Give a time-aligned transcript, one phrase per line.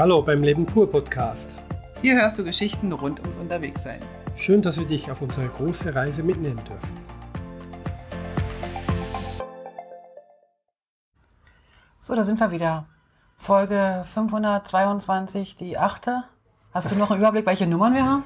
[0.00, 1.50] Hallo beim Leben pur Podcast.
[2.00, 4.00] Hier hörst du Geschichten rund ums Unterwegssein.
[4.34, 6.96] Schön, dass wir dich auf unsere große Reise mitnehmen dürfen.
[12.00, 12.86] So, da sind wir wieder.
[13.36, 16.24] Folge 522, die achte.
[16.72, 18.22] Hast du noch einen Überblick, welche Nummern wir haben?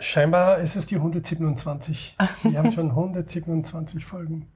[0.00, 2.16] Scheinbar ist es die 127.
[2.42, 4.50] Wir haben schon 127 Folgen.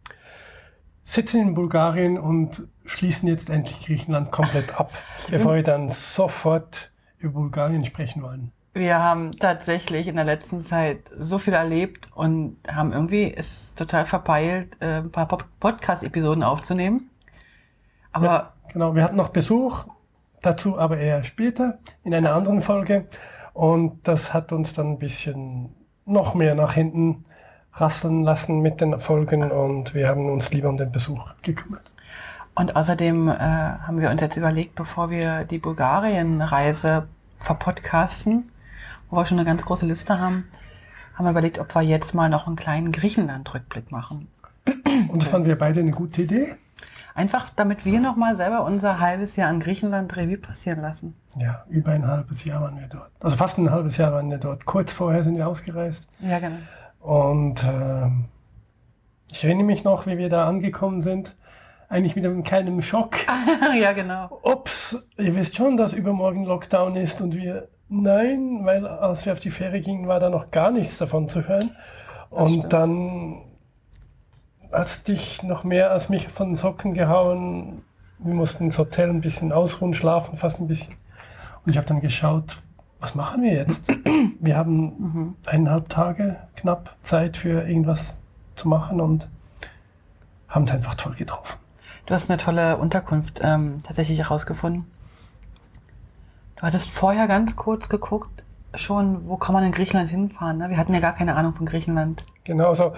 [1.05, 4.93] Sitzen in Bulgarien und schließen jetzt endlich Griechenland komplett ab,
[5.31, 8.53] bevor wir dann sofort über Bulgarien sprechen wollen.
[8.75, 14.05] Wir haben tatsächlich in der letzten Zeit so viel erlebt und haben irgendwie es total
[14.05, 17.09] verpeilt, äh, ein paar Podcast-Episoden aufzunehmen.
[18.11, 19.87] Aber ja, genau, wir hatten noch Besuch,
[20.43, 23.07] dazu aber eher später in einer anderen Folge.
[23.53, 25.73] Und das hat uns dann ein bisschen
[26.05, 27.25] noch mehr nach hinten
[27.77, 31.91] rasseln lassen mit den Folgen und wir haben uns lieber um den Besuch gekümmert.
[32.55, 37.09] Und außerdem äh, haben wir uns jetzt überlegt, bevor wir die Bulgarien-Reise
[37.41, 38.51] verpodcasten,
[39.11, 40.45] wo wir schon eine ganz große Liste haben,
[41.15, 44.29] haben wir überlegt, ob wir jetzt mal noch einen kleinen Griechenland-Rückblick machen.
[45.09, 46.57] Und das fanden wir beide eine gute Idee.
[47.17, 51.15] Einfach, damit wir noch mal selber unser halbes Jahr an Griechenland Revue passieren lassen.
[51.39, 53.11] Ja, über ein halbes Jahr waren wir dort.
[53.21, 54.65] Also fast ein halbes Jahr waren wir dort.
[54.65, 56.09] Kurz vorher sind wir ausgereist.
[56.21, 56.57] Ja, genau.
[57.05, 58.09] Und äh,
[59.31, 61.37] ich erinnere mich noch, wie wir da angekommen sind.
[61.91, 63.17] Eigentlich mit einem kleinen Schock.
[63.79, 64.41] ja, genau.
[64.43, 69.41] Ups, ihr wisst schon, dass übermorgen Lockdown ist und wir, nein, weil als wir auf
[69.41, 71.73] die Fähre gingen, war da noch gar nichts davon zu hören.
[72.31, 72.73] Das und stimmt.
[72.73, 73.43] dann
[74.73, 77.83] hat es dich noch mehr als mich von den Socken gehauen.
[78.19, 80.95] Wir mussten ins Hotel ein bisschen ausruhen, schlafen fast ein bisschen.
[81.67, 82.57] Und ich habe dann geschaut,
[83.05, 83.93] was machen wir jetzt?
[84.41, 85.37] Wir haben mhm.
[85.45, 88.19] eineinhalb Tage knapp Zeit für irgendwas
[88.55, 89.29] zu machen und
[90.49, 91.59] haben es einfach toll getroffen.
[92.07, 94.87] Du hast eine tolle Unterkunft ähm, tatsächlich herausgefunden.
[96.57, 98.43] Du hattest vorher ganz kurz geguckt,
[98.75, 100.57] schon, wo kann man in Griechenland hinfahren?
[100.57, 100.71] Ne?
[100.71, 102.25] Wir hatten ja gar keine Ahnung von Griechenland.
[102.45, 102.95] Genau, also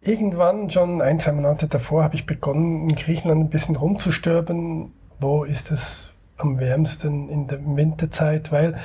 [0.00, 4.92] irgendwann schon ein, zwei Monate davor habe ich begonnen, in Griechenland ein bisschen rumzustürben.
[5.20, 8.78] Wo ist es am wärmsten in der Winterzeit, weil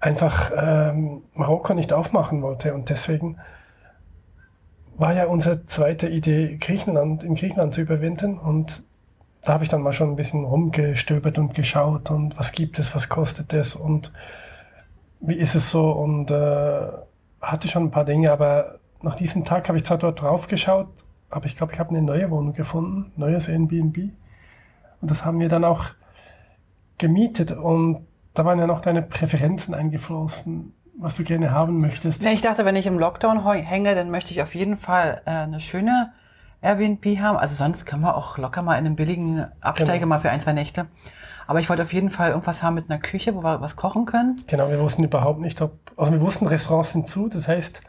[0.00, 2.74] einfach ähm, Marokko nicht aufmachen wollte.
[2.74, 3.38] Und deswegen
[4.96, 8.38] war ja unsere zweite Idee, Griechenland, in Griechenland zu überwintern.
[8.38, 8.82] Und
[9.46, 12.94] da habe ich dann mal schon ein bisschen rumgestöbert und geschaut und was gibt es,
[12.94, 14.12] was kostet es und
[15.20, 16.88] wie ist es so und äh,
[17.40, 20.88] hatte schon ein paar Dinge, aber nach diesem Tag habe ich zwar dort drauf geschaut,
[21.30, 24.10] aber ich glaube, ich habe eine neue Wohnung gefunden, neues Airbnb.
[25.00, 25.84] Und das haben wir dann auch
[26.98, 32.22] gemietet und da waren ja noch deine Präferenzen eingeflossen, was du gerne haben möchtest.
[32.22, 35.30] Ja, ich dachte, wenn ich im Lockdown hänge, dann möchte ich auf jeden Fall äh,
[35.30, 36.12] eine schöne
[36.60, 37.36] Airbnb haben.
[37.36, 40.08] Also sonst können wir auch locker mal in einem billigen Absteiger genau.
[40.08, 40.86] mal für ein, zwei Nächte.
[41.46, 44.04] Aber ich wollte auf jeden Fall irgendwas haben mit einer Küche, wo wir was kochen
[44.04, 44.42] können.
[44.46, 47.82] Genau, wir wussten überhaupt nicht, ob, also wir wussten, Restaurants sind zu, das heißt,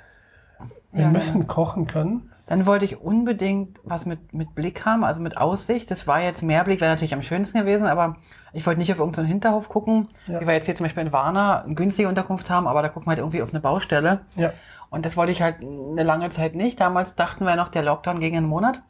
[0.91, 1.53] wir ja, müssen genau.
[1.53, 2.31] kochen können.
[2.47, 5.91] Dann wollte ich unbedingt was mit, mit Blick haben, also mit Aussicht.
[5.91, 8.15] Das war jetzt Meerblick, wäre natürlich am schönsten gewesen, aber
[8.53, 10.07] ich wollte nicht auf irgendeinen Hinterhof gucken.
[10.27, 10.39] Ja.
[10.39, 13.07] Wie wir jetzt hier zum Beispiel in Warna eine günstige Unterkunft haben, aber da gucken
[13.07, 14.21] wir halt irgendwie auf eine Baustelle.
[14.37, 14.53] Ja.
[14.89, 16.79] Und das wollte ich halt eine lange Zeit nicht.
[16.79, 18.81] Damals dachten wir noch, der Lockdown gegen einen Monat.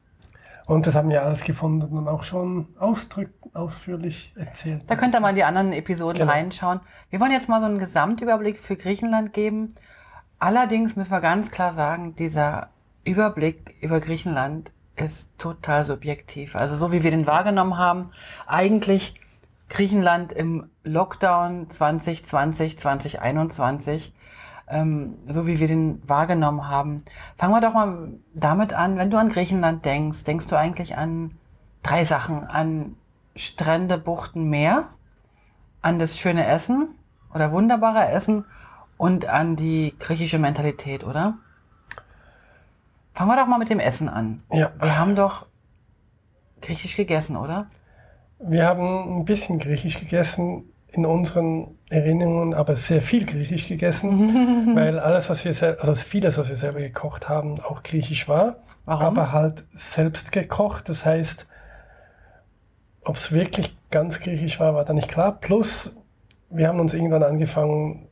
[0.68, 4.84] Und das haben wir alles gefunden und auch schon ausdrück, ausführlich erzählt.
[4.88, 6.31] Da könnt ihr mal in die anderen Episoden genau.
[6.31, 6.81] reinschauen.
[7.09, 9.69] Wir wollen jetzt mal so einen Gesamtüberblick für Griechenland geben.
[10.38, 12.69] Allerdings müssen wir ganz klar sagen, dieser
[13.07, 16.56] Überblick über Griechenland ist total subjektiv.
[16.56, 18.12] Also so wie wir den wahrgenommen haben,
[18.45, 19.16] eigentlich
[19.69, 24.13] Griechenland im Lockdown 2020, 2021,
[24.69, 26.97] ähm, so wie wir den wahrgenommen haben.
[27.38, 31.31] Fangen wir doch mal damit an, wenn du an Griechenland denkst, denkst du eigentlich an
[31.84, 32.95] drei Sachen, an
[33.35, 34.89] Strände, Buchten, Meer,
[35.81, 36.89] an das schöne Essen
[37.34, 38.45] oder wunderbare Essen
[38.97, 41.38] und an die griechische Mentalität, oder?
[43.17, 44.38] Fangen wir doch mal mit dem Essen an.
[44.51, 44.72] Ja.
[44.79, 45.47] Wir haben doch
[46.61, 47.66] griechisch gegessen, oder?
[48.38, 55.00] Wir haben ein bisschen griechisch gegessen in unseren Erinnerungen, aber sehr viel griechisch gegessen, weil
[55.00, 58.57] alles, was wir selber, also vieles, was wir selber gekocht haben, auch griechisch war.
[58.86, 59.07] Warum?
[59.07, 60.88] Aber halt selbst gekocht.
[60.88, 61.47] Das heißt,
[63.03, 65.39] ob es wirklich ganz griechisch war, war da nicht klar.
[65.39, 65.97] Plus,
[66.51, 68.09] wir haben uns irgendwann angefangen,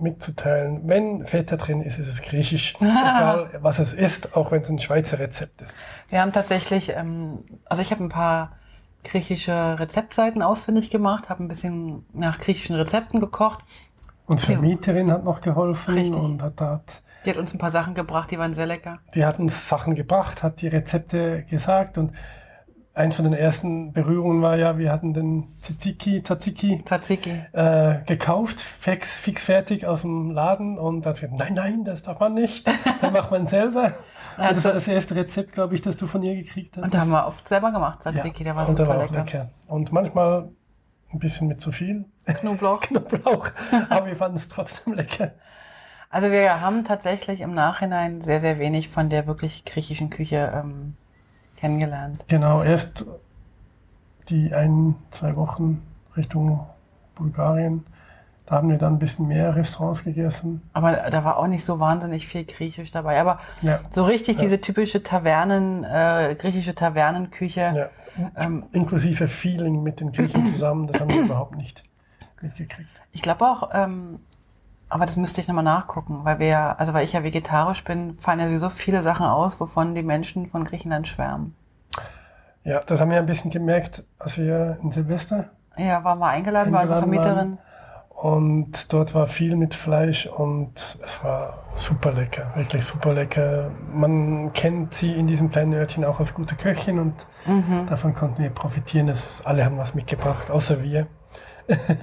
[0.00, 0.88] mitzuteilen.
[0.88, 2.74] Wenn Feta drin ist, ist es griechisch.
[2.80, 5.76] Egal, was es ist, auch wenn es ein Schweizer Rezept ist.
[6.08, 8.56] Wir haben tatsächlich, ähm, also ich habe ein paar
[9.04, 13.64] griechische Rezeptseiten ausfindig gemacht, habe ein bisschen nach griechischen Rezepten gekocht.
[14.26, 15.14] Und Vermieterin ja.
[15.14, 16.20] hat noch geholfen Richtig.
[16.20, 17.02] und hat dort.
[17.24, 18.98] Die hat uns ein paar Sachen gebracht, die waren sehr lecker.
[19.14, 22.12] Die hat uns Sachen gebracht, hat die Rezepte gesagt und
[22.94, 27.30] eins von den ersten Berührungen war ja, wir hatten den Tzatziki, Tzatziki, Tzatziki.
[27.52, 32.02] Äh, gekauft, fix, fix fertig aus dem Laden und da hat gesagt, nein, nein, das
[32.02, 32.66] darf man nicht,
[33.00, 33.94] dann macht man selber.
[34.36, 36.84] Und das war das erste Rezept, glaube ich, das du von ihr gekriegt hast.
[36.84, 39.02] Und da haben wir oft selber gemacht, Tzatziki, ja, der war und super der war
[39.02, 39.20] lecker.
[39.20, 39.48] auch lecker.
[39.68, 40.48] Und manchmal
[41.12, 42.80] ein bisschen mit zu viel Knoblauch.
[42.82, 43.50] Knoblauch,
[43.88, 45.32] aber wir fanden es trotzdem lecker.
[46.08, 50.96] Also wir haben tatsächlich im Nachhinein sehr, sehr wenig von der wirklich griechischen Küche ähm,
[51.60, 52.24] kennengelernt.
[52.28, 53.04] Genau, erst
[54.28, 55.82] die ein, zwei Wochen
[56.16, 56.60] Richtung
[57.14, 57.84] Bulgarien.
[58.46, 60.62] Da haben wir dann ein bisschen mehr Restaurants gegessen.
[60.72, 63.20] Aber da war auch nicht so wahnsinnig viel Griechisch dabei.
[63.20, 63.78] Aber Ja.
[63.90, 64.42] so richtig Ja.
[64.42, 67.60] diese typische Tavernen, äh, griechische Tavernenküche.
[68.16, 68.30] Ja.
[68.36, 71.84] Ähm, Inklusive Feeling mit den Griechen zusammen, das haben wir überhaupt nicht
[72.42, 72.88] mitgekriegt.
[73.12, 74.18] Ich glaube auch, ähm,
[74.90, 78.18] aber das müsste ich nochmal nachgucken, weil wir ja, also weil ich ja vegetarisch bin,
[78.18, 81.54] fallen ja sowieso viele Sachen aus, wovon die Menschen von Griechenland schwärmen.
[82.64, 85.46] Ja, das haben wir ein bisschen gemerkt, als wir in Silvester
[85.78, 87.58] Ja, waren wir eingeladen unserer Eingeladen Vermieterin.
[88.10, 93.70] und dort war viel mit Fleisch und es war super lecker, wirklich super lecker.
[93.94, 97.14] Man kennt sie in diesem kleinen Örtchen auch als gute Köchin und
[97.46, 97.86] Mhm.
[97.86, 99.08] davon konnten wir profitieren.
[99.08, 101.06] Es, alle haben was mitgebracht, außer wir.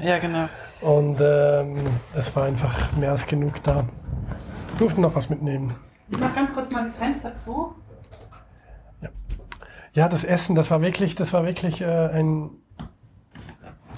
[0.02, 0.48] Ja, genau.
[0.82, 1.78] Und ähm,
[2.14, 3.86] es war einfach mehr als genug da.
[4.78, 5.76] Durften noch was mitnehmen.
[6.10, 7.74] Ich mach ganz kurz mal das Fenster zu.
[9.94, 12.52] Ja, das Essen, das war wirklich, das war wirklich äh, ein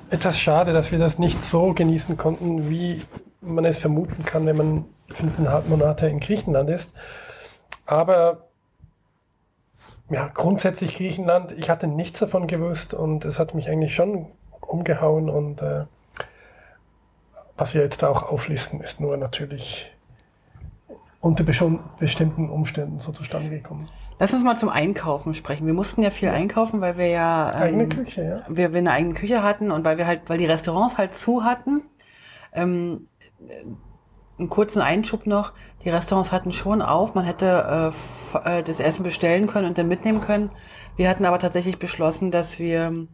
[0.10, 3.02] etwas schade, dass wir das nicht so genießen konnten, wie
[3.42, 6.94] man es vermuten kann, wenn man fünfeinhalb Monate in Griechenland ist.
[7.86, 8.48] Aber
[10.10, 14.28] ja, grundsätzlich Griechenland, ich hatte nichts davon gewusst und es hat mich eigentlich schon
[14.62, 15.86] umgehauen und äh,
[17.58, 19.92] was wir jetzt auch auflisten, ist nur natürlich
[21.22, 23.90] unter bestimmten Umständen so zustande gekommen.
[24.20, 25.66] Lass uns mal zum Einkaufen sprechen.
[25.66, 28.56] Wir mussten ja viel einkaufen, weil wir ja Eigene ähm, Küche, ja.
[28.56, 31.44] wir, wir eine eigene Küche hatten und weil wir halt, weil die Restaurants halt zu
[31.44, 31.84] hatten.
[32.54, 33.08] Ähm,
[33.48, 33.66] äh,
[34.38, 35.52] einen kurzen Einschub noch,
[35.84, 37.94] die Restaurants hatten schon auf, man hätte
[38.46, 40.50] äh, äh, das Essen bestellen können und dann mitnehmen können.
[40.96, 43.08] Wir hatten aber tatsächlich beschlossen, dass wir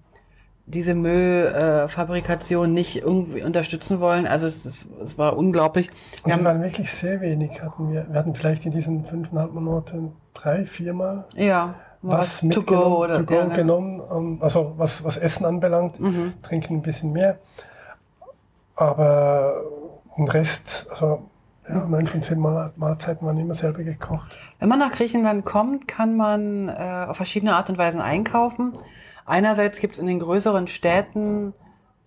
[0.68, 4.26] diese Müllfabrikation äh, nicht irgendwie unterstützen wollen.
[4.26, 5.90] Also es, es, es war unglaublich.
[6.24, 7.62] Und Wir haben, waren wirklich sehr wenig.
[7.62, 12.86] Hatten wir, wir hatten vielleicht in diesen fünfeinhalb Monaten drei, viermal ja, was, to mitgenommen,
[12.90, 13.56] go oder to go ja, genau.
[13.56, 14.00] genommen.
[14.00, 16.34] um, Also was, was Essen anbelangt, Mhm.
[16.42, 17.38] trinken ein bisschen mehr.
[18.76, 19.62] Aber
[20.18, 21.30] den Rest, also
[21.68, 24.36] ja, neun von zehn Mal, Mahlzeiten waren immer selber gekocht.
[24.60, 28.74] Wenn man nach Griechenland kommt, kann man äh, auf verschiedene Art und Weisen einkaufen.
[29.26, 31.54] Einerseits gibt es in den größeren Städten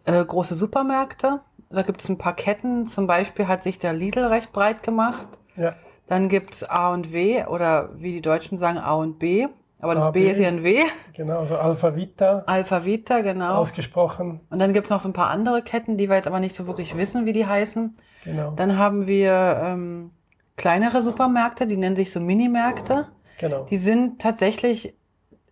[0.05, 1.41] äh, große Supermärkte.
[1.71, 2.87] Da gibt es ein paar Ketten.
[2.87, 5.27] Zum Beispiel hat sich der Lidl recht breit gemacht.
[5.57, 5.75] Ja,
[6.07, 9.49] Dann gibt es A und W oder wie die Deutschen sagen A und B.
[9.81, 10.31] Aber das A, B B.
[10.33, 10.81] ist ja ein W.
[11.13, 13.57] genau, also Alpha Vita Alpha Vita, genau.
[13.57, 14.41] ausgesprochen.
[14.51, 16.55] Und dann gibt es noch so ein paar andere Ketten, die wir jetzt aber nicht
[16.57, 17.97] so wirklich wissen, wie die heißen.
[18.25, 20.11] Genau, Dann haben wir ähm,
[20.57, 23.07] kleinere Supermärkte, die nennen sich so Minimärkte.
[23.39, 23.65] genau.
[23.71, 24.97] Die sind tatsächlich,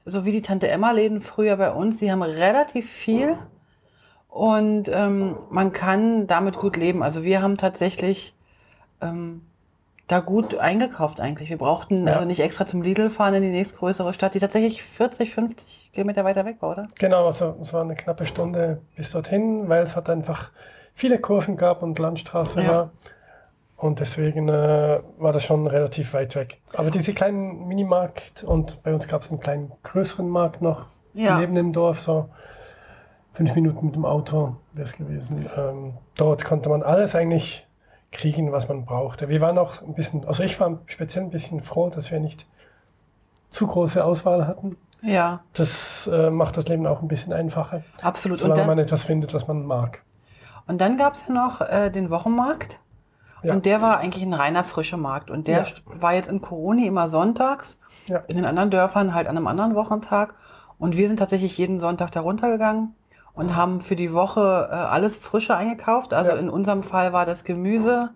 [0.07, 3.37] so wie die Tante Emma-Läden früher bei uns, die haben relativ viel
[4.29, 7.03] und ähm, man kann damit gut leben.
[7.03, 8.35] Also wir haben tatsächlich
[9.01, 9.43] ähm,
[10.07, 11.51] da gut eingekauft eigentlich.
[11.51, 12.15] Wir brauchten Ja.
[12.15, 16.25] also nicht extra zum Lidl fahren in die nächstgrößere Stadt, die tatsächlich 40, 50 Kilometer
[16.25, 16.89] weiter weg war, oder?
[16.99, 20.53] Genau, also es war eine knappe Stunde bis dorthin, weil es hat einfach
[20.95, 22.69] viele Kurven gab und Landstraße Ja.
[22.69, 22.91] war.
[23.77, 26.61] Und deswegen äh, war das schon relativ weit weg.
[26.75, 31.39] Aber diese kleinen Minimarkt und bei uns gab es einen kleinen größeren Markt noch Ja.
[31.39, 32.29] neben dem Dorf, so
[33.35, 35.47] fünf Minuten mit dem Auto wäre es gewesen.
[35.57, 37.67] Ähm, dort konnte man alles eigentlich
[38.13, 39.29] kriegen, was man brauchte.
[39.29, 42.47] Wir waren auch ein bisschen, also ich war speziell ein bisschen froh, dass wir nicht
[43.51, 44.79] zu große Auswahl hatten.
[45.03, 47.83] Ja, Das äh, macht das Leben auch ein bisschen einfacher.
[48.01, 48.39] absolut.
[48.39, 50.01] Und Solange dann, man etwas findet, was man mag.
[50.67, 52.79] und dann gab es ja noch äh, den Wochenmarkt.
[53.43, 53.53] Ja.
[53.55, 55.31] Und der war eigentlich ein reiner frischer Markt.
[55.31, 55.67] Und der Ja.
[56.01, 57.79] war jetzt in Coroni immer sonntags.
[58.07, 58.19] Ja.
[58.29, 60.35] In den anderen Dörfern halt an einem anderen Wochentag.
[60.79, 62.95] Und wir sind tatsächlich jeden Sonntag da runtergegangen
[63.35, 66.13] und haben für die Woche äh, alles Frische eingekauft.
[66.15, 68.11] Also in unserem Fall war das Gemüse,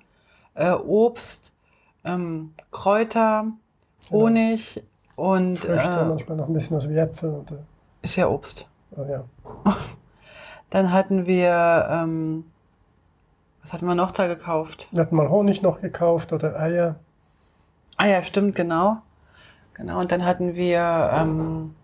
[0.54, 1.52] äh, Obst,
[2.04, 3.44] ähm, Kräuter,
[4.08, 4.22] Genau.
[4.22, 4.82] Honig
[5.16, 7.30] und Früchte, äh, manchmal noch ein bisschen was wie Äpfel.
[7.30, 7.52] Und,
[8.02, 8.66] ist ja Obst.
[8.96, 9.24] äh, ja.
[10.70, 12.44] Dann hatten wir, ähm,
[13.70, 14.88] was hatten wir noch da gekauft?
[14.90, 16.96] Wir hatten mal Honig noch gekauft oder Eier.
[17.96, 18.96] Ah ja, stimmt, genau.
[19.74, 21.76] Genau, und dann hatten wir, ähm,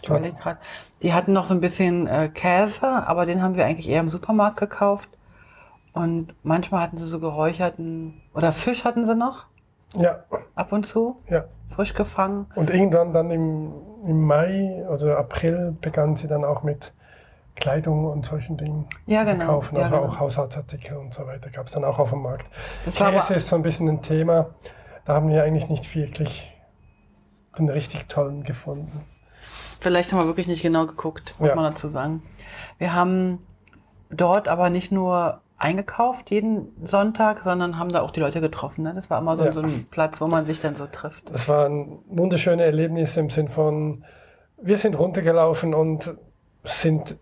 [0.00, 0.58] ich überlege gerade,
[1.02, 4.08] die hatten noch so ein bisschen äh, Käse, aber den haben wir eigentlich eher im
[4.08, 5.08] Supermarkt gekauft.
[5.92, 9.46] Und manchmal hatten sie so geräucherten, oder Fisch hatten sie noch,
[9.96, 10.20] Ja,
[10.54, 11.46] ab und zu, ja.
[11.66, 12.46] frisch gefangen.
[12.54, 13.72] Und irgendwann dann im
[14.06, 16.92] im Mai oder April begann sie dann auch mit
[17.56, 19.44] Kleidung und solchen Dingen ja, genau.
[19.60, 20.08] verkaufen, Ja, also genau.
[20.08, 22.46] auch Haushaltsartikel und so weiter gab es dann auch auf dem Markt.
[22.84, 24.50] Das Käse ist so ein bisschen ein Thema,
[25.04, 26.52] da haben wir eigentlich nicht wirklich
[27.58, 29.00] den richtig tollen gefunden.
[29.80, 31.54] Vielleicht haben wir wirklich nicht genau geguckt, muss Ja.
[31.54, 32.22] man dazu sagen.
[32.78, 33.38] Wir haben
[34.10, 38.82] dort aber nicht nur eingekauft jeden Sonntag, sondern haben da auch die Leute getroffen.
[38.84, 38.92] Ne?
[38.94, 39.52] Das war immer so, Ja.
[39.52, 41.30] so ein Platz, wo man sich dann so trifft.
[41.30, 44.04] Das waren wunderschöne Erlebnisse im Sinn von,
[44.60, 46.14] wir sind runtergelaufen und
[46.64, 47.16] sind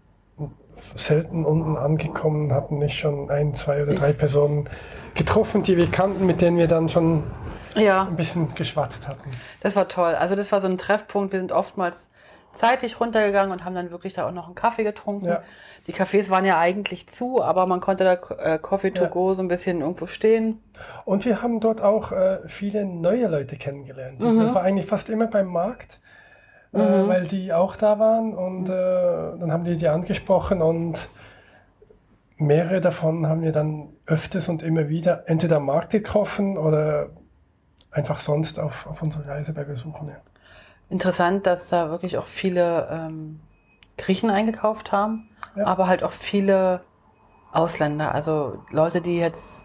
[0.96, 4.68] selten unten angekommen, hatten nicht schon ein, zwei oder drei Personen
[5.14, 7.22] getroffen, die wir kannten, mit denen wir dann schon
[7.76, 9.30] Ja, ein bisschen geschwatzt hatten.
[9.60, 10.14] das war toll.
[10.14, 11.32] Also das war so ein Treffpunkt.
[11.32, 12.08] Wir sind oftmals
[12.54, 15.26] zeitig runtergegangen und haben dann wirklich da auch noch einen Kaffee getrunken.
[15.26, 15.42] Ja.
[15.88, 19.10] Die Cafés waren ja eigentlich zu, aber man konnte da äh, Coffee to Ja.
[19.10, 20.62] go so ein bisschen irgendwo stehen.
[21.04, 24.22] Und wir haben dort auch äh, viele neue Leute kennengelernt.
[24.22, 25.98] Das war eigentlich fast immer beim Markt,
[26.74, 28.72] äh, weil die auch da waren und äh,
[29.38, 31.08] dann haben die die angesprochen und
[32.36, 37.10] mehrere davon haben wir dann öfters und immer wieder entweder am Markt getroffen oder
[37.90, 40.08] einfach sonst auf, auf unserer Reise bei Besuchen.
[40.08, 40.16] Ja.
[40.88, 43.40] Interessant, dass da wirklich auch viele ähm,
[43.96, 45.66] Griechen eingekauft haben, Ja.
[45.66, 46.80] aber halt auch viele
[47.52, 49.64] Ausländer, also Leute, die jetzt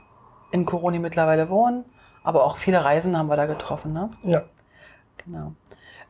[0.52, 1.86] in Koroni mittlerweile wohnen,
[2.24, 4.10] aber auch viele Reisen haben wir da getroffen, ne?
[4.24, 4.44] ja.
[5.26, 5.54] Genau.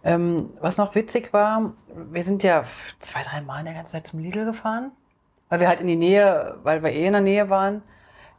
[0.03, 1.73] Ähm, was noch witzig war,
[2.11, 2.63] wir sind ja
[2.99, 4.91] zwei, drei Mal in der ganzen Zeit zum Lidl gefahren,
[5.49, 7.81] weil wir halt in die Nähe, weil wir eh in der Nähe waren.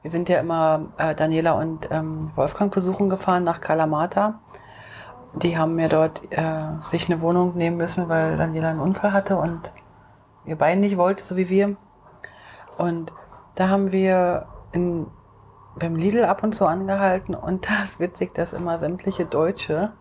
[0.02, 4.40] Wir sind ja immer äh, Daniela und ähm, Wolfgang besuchen gefahren nach Kalamata.
[5.35, 9.37] Die haben mir dort äh, sich eine Wohnung nehmen müssen, weil Daniela einen Unfall hatte
[9.37, 9.73] und
[10.47, 11.76] ihr beiden nicht wollte, so wie wir.
[12.79, 13.12] Und
[13.57, 15.07] da haben wir in,
[15.79, 19.93] beim Lidl ab und zu angehalten und da ist witzig, dass immer sämtliche Deutsche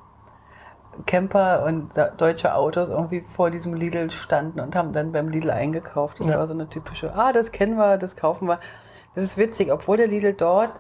[1.05, 6.19] Camper und deutsche Autos irgendwie vor diesem Lidl standen und haben dann beim Lidl eingekauft.
[6.19, 6.37] Das Ja.
[6.39, 8.59] war so eine typische, ah, das kennen wir, das kaufen wir.
[9.15, 10.71] Das ist witzig, obwohl der Lidl dort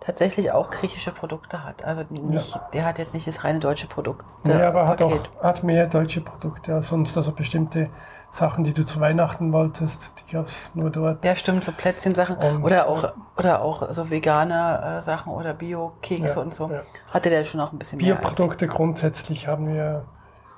[0.00, 1.84] tatsächlich auch griechische Produkte hat.
[1.84, 4.24] Also nicht, der hat jetzt nicht das reine deutsche Produkt.
[4.44, 7.16] Nee, aber hat auch hat mehr deutsche Produkte als sonst.
[7.16, 7.88] Also bestimmte
[8.30, 11.24] Sachen, die du zu Weihnachten wolltest, die gab es nur dort.
[11.24, 16.34] Der stimmt, so Plätzchensachen Und- oder auch oder auch so vegane äh, Sachen oder Bio-Kekse
[16.34, 16.70] Ja, und so.
[16.70, 16.82] ja.
[17.12, 20.04] Hatte der schon auch ein bisschen Bioprodukte grundsätzlich haben wir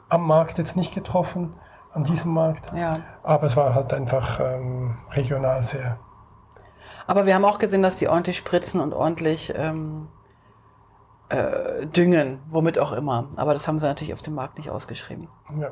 [0.09, 1.55] am Markt jetzt nicht getroffen,
[1.93, 2.73] an diesem Markt.
[2.75, 3.01] Ja.
[3.23, 5.99] Aber es war halt einfach ähm, regional sehr.
[7.07, 10.09] Aber wir haben auch gesehen, dass die ordentlich spritzen und ordentlich ähm,
[11.29, 13.29] äh, düngen, womit auch immer.
[13.37, 15.29] Aber das haben sie natürlich auf dem Markt nicht ausgeschrieben.
[15.57, 15.71] Ja.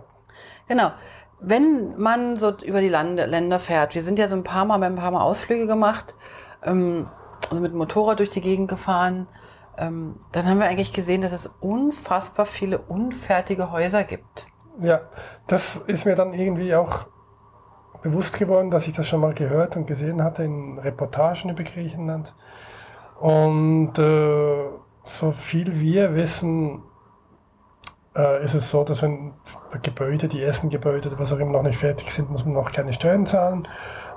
[0.68, 0.90] Genau.
[1.38, 4.74] Wenn man so über die Lande, Länder fährt, wir sind ja so ein paar Mal,
[4.74, 6.14] haben ein paar Mal Ausflüge gemacht,
[6.62, 7.08] ähm,
[7.50, 9.26] also mit dem Motorrad durch die Gegend gefahren,
[9.78, 14.46] ähm, dann haben wir eigentlich gesehen, dass es unfassbar viele unfertige Häuser gibt.
[14.80, 15.02] ja,
[15.46, 17.06] das ist mir dann irgendwie auch
[18.02, 22.34] bewusst geworden, dass ich das schon mal gehört und gesehen hatte in Reportagen über Griechenland.
[23.20, 24.64] Und äh,
[25.04, 26.82] so viel wir wissen,
[28.16, 29.32] äh, ist es so, dass wenn
[29.82, 32.72] Gebäude, die ersten Gebäude oder was auch immer noch nicht fertig sind, muss man noch
[32.72, 33.68] keine Steuern zahlen.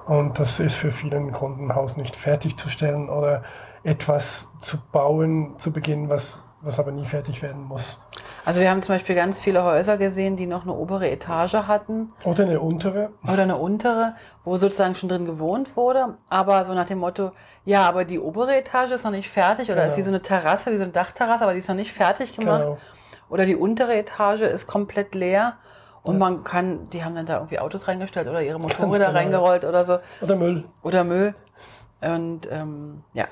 [0.07, 3.43] Und das ist für vielen Kunden ein Haus nicht fertigzustellen oder
[3.83, 8.01] etwas zu bauen zu Beginn, was, was aber nie fertig werden muss.
[8.43, 12.11] Also wir haben zum Beispiel ganz viele Häuser gesehen, die noch eine obere Etage hatten
[12.25, 13.09] Oder eine untere.
[13.23, 17.31] oder eine untere, wo sozusagen schon drin gewohnt wurde, aber so nach dem Motto,
[17.65, 19.91] ja, aber die obere Etage ist noch nicht fertig oder Genau.
[19.91, 22.35] ist wie so eine Terrasse, wie so eine Dachterrasse, aber die ist noch nicht fertig
[22.35, 22.61] gemacht.
[22.63, 22.77] Genau.
[23.29, 25.57] Oder die untere Etage ist komplett leer
[26.03, 29.17] und man kann, die haben dann da irgendwie Autos reingestellt oder ihre Motorräder genau.
[29.17, 30.63] reingerollt oder so Oder Müll.
[30.81, 31.35] oder Müll.
[32.01, 33.25] Und ähm, ja.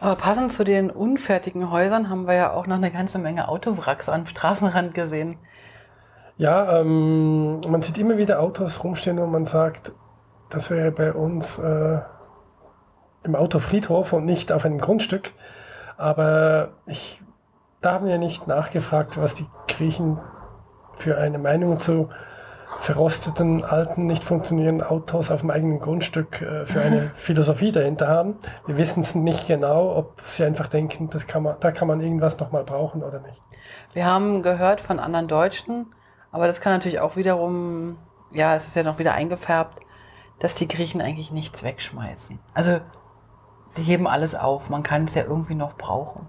[0.00, 4.08] Aber passend zu den unfertigen Häusern haben wir ja auch noch eine ganze Menge Autowracks
[4.08, 5.38] am Straßenrand gesehen.
[6.36, 9.92] Ja, ähm, man sieht immer wieder Autos rumstehen und man sagt,
[10.50, 11.98] das wäre bei uns äh,
[13.24, 15.32] im Autofriedhof und nicht auf einem Grundstück.
[15.96, 17.20] Aber ich,
[17.80, 20.18] da haben wir nicht nachgefragt, was die Griechen
[20.94, 22.08] für eine Meinung zu
[22.80, 28.36] verrosteten, alten, nicht funktionierenden Autos auf dem eigenen Grundstück äh, für eine Philosophie dahinter haben.
[28.66, 32.00] Wir wissen es nicht genau, ob sie einfach denken, das kann man, da kann man
[32.00, 33.40] irgendwas nochmal brauchen oder nicht.
[33.94, 35.86] Wir haben gehört von anderen Deutschen,
[36.30, 37.98] aber das kann natürlich auch wiederum,
[38.30, 39.80] ja, es ist ja noch wieder eingefärbt,
[40.38, 42.38] dass die Griechen eigentlich nichts wegschmeißen.
[42.54, 42.80] Also
[43.76, 44.70] die heben alles auf.
[44.70, 46.28] Man kann es ja irgendwie noch brauchen.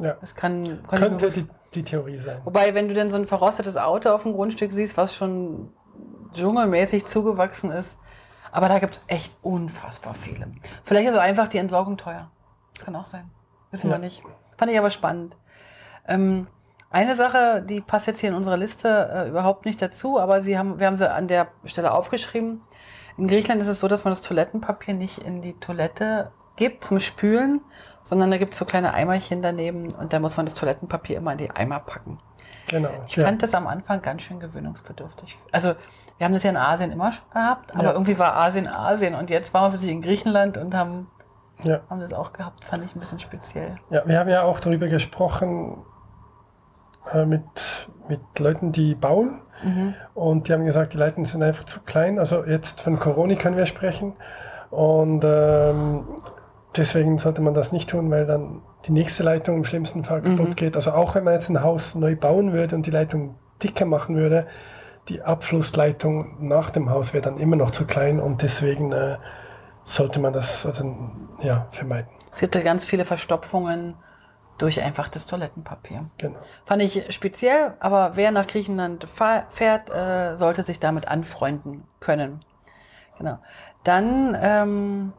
[0.00, 0.16] Ja.
[0.20, 2.40] Das kann, kann Könnte die, die Theorie sein.
[2.44, 5.72] Wobei, wenn du denn so ein verrostetes Auto auf dem Grundstück siehst, was schon
[6.32, 7.98] dschungelmäßig zugewachsen ist,
[8.50, 10.48] aber da gibt es echt unfassbar viele.
[10.84, 12.30] Vielleicht ist auch einfach die Entsorgung teuer.
[12.74, 13.30] Das kann auch sein.
[13.70, 13.96] Wissen Ja.
[13.96, 14.22] wir nicht.
[14.56, 15.36] Fand ich aber spannend.
[16.06, 16.46] Ähm,
[16.90, 20.56] Eine Sache, die passt jetzt hier in unserer Liste äh, überhaupt nicht dazu, aber sie
[20.56, 22.60] haben, wir haben sie an der Stelle aufgeschrieben.
[23.16, 27.00] In Griechenland ist es so, dass man das Toilettenpapier nicht in die Toilette gibt zum
[27.00, 27.60] Spülen,
[28.02, 31.32] sondern da gibt es so kleine Eimerchen daneben und da muss man das Toilettenpapier immer
[31.32, 32.18] in die Eimer packen.
[32.68, 32.90] Genau.
[33.06, 33.24] Ich ja.
[33.24, 35.38] fand das am Anfang ganz schön gewöhnungsbedürftig.
[35.52, 35.74] Also
[36.18, 37.92] wir haben das ja in Asien immer schon gehabt, aber ja.
[37.92, 41.08] irgendwie war Asien Asien und jetzt waren wir plötzlich in Griechenland und haben,
[41.64, 41.80] ja.
[41.90, 43.76] haben das auch gehabt, fand ich ein bisschen speziell.
[43.90, 45.78] Ja, wir haben ja auch darüber gesprochen
[47.12, 47.42] äh, mit,
[48.08, 49.94] mit Leuten, die bauen mhm.
[50.14, 52.18] und die haben gesagt, die Leitungen sind einfach zu klein.
[52.18, 54.14] Also jetzt von Corona können wir sprechen
[54.70, 56.04] und ähm,
[56.76, 60.50] deswegen sollte man das nicht tun, weil dann die nächste Leitung im schlimmsten Fall kaputt
[60.50, 60.56] mhm.
[60.56, 60.76] geht.
[60.76, 64.16] Also auch wenn man jetzt ein Haus neu bauen würde und die Leitung dicker machen
[64.16, 64.46] würde,
[65.08, 69.18] die Abflussleitung nach dem Haus wäre dann immer noch zu klein und deswegen äh,
[69.84, 70.96] sollte man das also,
[71.40, 72.08] ja, vermeiden.
[72.32, 73.94] Es gibt ja ganz viele Verstopfungen
[74.58, 76.06] durch einfach das Toilettenpapier.
[76.18, 76.38] Genau.
[76.64, 82.40] Fand ich speziell, aber wer nach Griechenland fährt, äh, sollte sich damit anfreunden können.
[83.18, 83.38] Genau.
[83.82, 85.12] Dann ähm,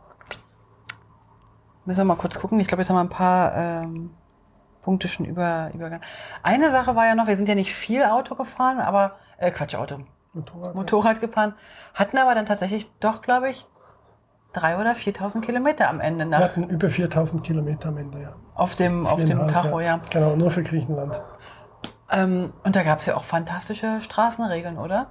[1.86, 2.60] Müssen wir mal kurz gucken.
[2.60, 4.12] Ich glaube, jetzt haben wir ein paar ähm,
[4.82, 6.04] Punkte schon über, übergangen.
[6.44, 9.76] Eine Sache war ja noch, wir sind ja nicht viel Auto gefahren, aber, äh, Quatsch,
[9.76, 10.00] Auto.
[10.34, 11.28] Motorrad, Motorrad ja.
[11.28, 11.54] gefahren.
[11.94, 13.68] Hatten aber dann tatsächlich doch, glaube ich,
[14.54, 16.40] drei oder 4.000 Kilometer am Ende nach.
[16.40, 18.36] Wir hatten über 4.000 Kilometer am Ende, ja.
[18.54, 19.96] Auf dem, auf dem Tacho, ja.
[19.96, 20.02] ja.
[20.12, 21.22] Genau, nur für Griechenland.
[22.12, 25.08] Ähm, und da gab es ja auch fantastische Straßenregeln, oder?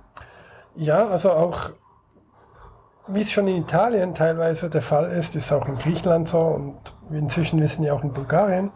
[0.76, 1.71] Ja, also auch
[3.06, 6.76] wie es schon in Italien teilweise der Fall ist, ist auch in Griechenland so und
[7.11, 8.70] inzwischen wissen wir auch in Bulgarien,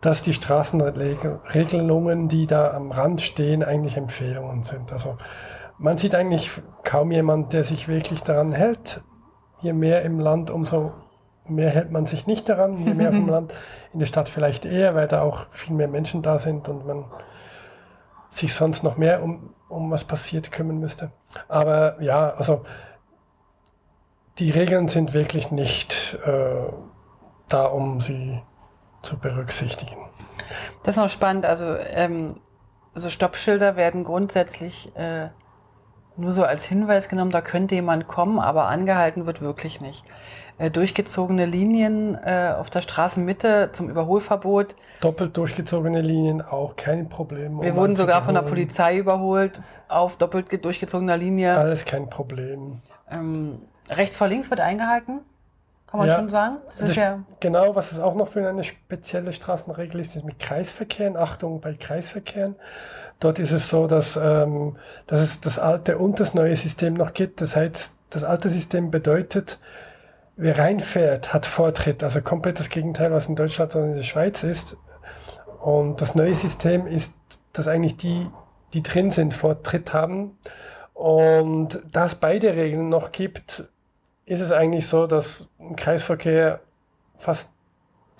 [0.00, 4.92] dass die Straßenregelungen, die da am Rand stehen, eigentlich Empfehlungen sind.
[4.92, 5.16] Also
[5.78, 6.50] man sieht eigentlich
[6.84, 9.02] kaum jemand, der sich wirklich daran hält.
[9.60, 10.92] Je mehr im Land, umso
[11.48, 12.76] mehr hält man sich nicht daran.
[12.76, 13.52] Je mehr vom Land,
[13.92, 17.04] in der Stadt vielleicht eher, weil da auch viel mehr Menschen da sind und man
[18.30, 21.10] sich sonst noch mehr um, um was passiert kümmern müsste.
[21.48, 22.62] Aber ja, also
[24.38, 26.72] die Regeln sind wirklich nicht äh,
[27.48, 28.42] da, um sie
[29.02, 29.96] zu berücksichtigen.
[30.82, 31.46] Das ist noch spannend.
[31.46, 32.28] Also ähm,
[32.94, 35.28] so Stoppschilder werden grundsätzlich äh,
[36.16, 40.04] nur so als Hinweis genommen, da könnte jemand kommen, aber angehalten wird wirklich nicht.
[40.58, 44.74] Äh, durchgezogene Linien äh, auf der Straßenmitte zum Überholverbot.
[45.02, 47.60] Doppelt durchgezogene Linien auch kein Problem.
[47.60, 51.58] Wir um wurden sogar von der Polizei überholt auf doppelt durchgezogener Linie.
[51.58, 52.80] Alles kein Problem.
[53.10, 55.20] Ähm, Rechts vor links wird eingehalten,
[55.86, 56.56] kann man ja, schon sagen.
[56.66, 60.38] Das das ja genau, was es auch noch für eine spezielle Straßenregel ist, ist mit
[60.38, 61.16] Kreisverkehren.
[61.16, 62.56] Achtung bei Kreisverkehren.
[63.20, 67.14] Dort ist es so, dass, ähm, dass es das alte und das neue System noch
[67.14, 67.40] gibt.
[67.40, 69.58] Das heißt, das alte System bedeutet,
[70.36, 72.04] wer reinfährt, hat Vortritt.
[72.04, 74.76] Also komplett das Gegenteil, was in Deutschland oder in der Schweiz ist.
[75.62, 77.14] Und das neue System ist,
[77.52, 78.28] dass eigentlich die,
[78.74, 80.38] die drin sind, Vortritt haben.
[80.92, 83.64] Und da es beide Regeln noch gibt,
[84.26, 86.60] ist es eigentlich so, dass im Kreisverkehr
[87.16, 87.50] fast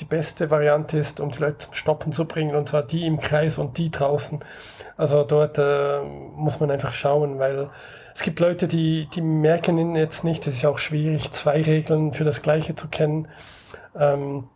[0.00, 3.18] die beste Variante ist, um die Leute zum Stoppen zu bringen, und zwar die im
[3.18, 4.40] Kreis und die draußen.
[4.96, 7.70] Also dort äh, muss man einfach schauen, weil
[8.14, 12.24] es gibt Leute, die, die merken jetzt nicht, es ist auch schwierig, zwei Regeln für
[12.24, 13.28] das Gleiche zu kennen.
[13.98, 14.48] Ähm,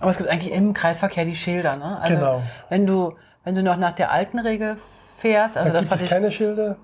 [0.00, 2.00] Aber es gibt eigentlich im Kreisverkehr die Schilder, ne?
[2.00, 2.42] Also genau.
[2.70, 3.14] Wenn du,
[3.44, 4.78] wenn du noch nach der alten Regel
[5.18, 6.76] fährst, also da das gibt es keine Schilder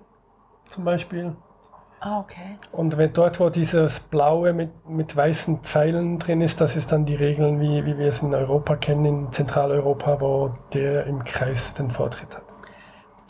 [0.69, 1.33] zum Beispiel.
[2.03, 2.57] Ah, okay.
[2.73, 7.05] Und wenn dort, wo dieses Blaue mit, mit weißen Pfeilen drin ist, das ist dann
[7.05, 11.75] die Regeln, wie, wie wir es in Europa kennen, in Zentraleuropa, wo der im Kreis
[11.75, 12.43] den Vortritt hat.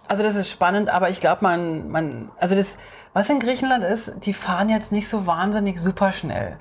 [0.06, 2.78] Also das ist spannend, aber ich glaube, man, man, also das,
[3.12, 6.56] was in Griechenland ist, die fahren jetzt nicht so wahnsinnig super schnell.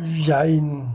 [0.00, 0.94] Jein.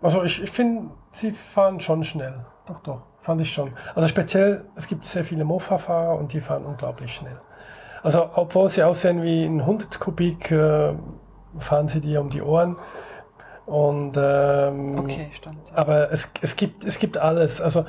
[0.00, 2.46] Also ich, ich finde, sie fahren schon schnell.
[2.66, 3.72] Doch, doch, fand ich schon.
[3.94, 7.38] Also speziell, es gibt sehr viele Mofa-Fahrer und die fahren unglaublich schnell.
[8.04, 10.92] Also obwohl sie aussehen wie ein 100 Kubik, äh,
[11.58, 12.76] fahren sie dir um die Ohren.
[13.64, 15.70] Und, ähm, okay, stimmt.
[15.70, 15.78] Ja.
[15.78, 17.62] Aber es, es, gibt, es gibt alles.
[17.62, 17.86] Also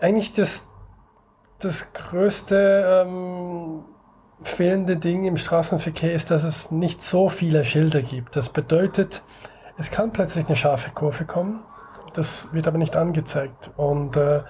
[0.00, 0.66] eigentlich das,
[1.58, 3.84] das größte ähm,
[4.42, 8.36] fehlende Ding im Straßenverkehr ist, dass es nicht so viele Schilder gibt.
[8.36, 9.20] Das bedeutet,
[9.76, 11.60] es kann plötzlich eine scharfe Kurve kommen.
[12.14, 13.72] Das wird aber nicht angezeigt.
[13.76, 14.40] Und äh,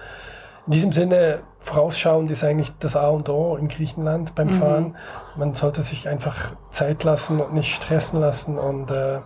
[0.67, 4.59] in diesem Sinne, vorausschauend ist eigentlich das A und O in Griechenland beim mhm.
[4.59, 4.97] Fahren.
[5.35, 8.59] Man sollte sich einfach Zeit lassen und nicht stressen lassen.
[8.59, 9.19] Und, äh,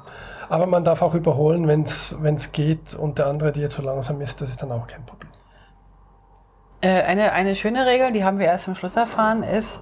[0.49, 4.41] aber man darf auch überholen, wenn es geht und der andere dir zu langsam ist.
[4.41, 5.31] Das ist dann auch kein Problem.
[6.81, 9.81] Äh, eine, eine schöne Regel, die haben wir erst im Schluss erfahren, ist,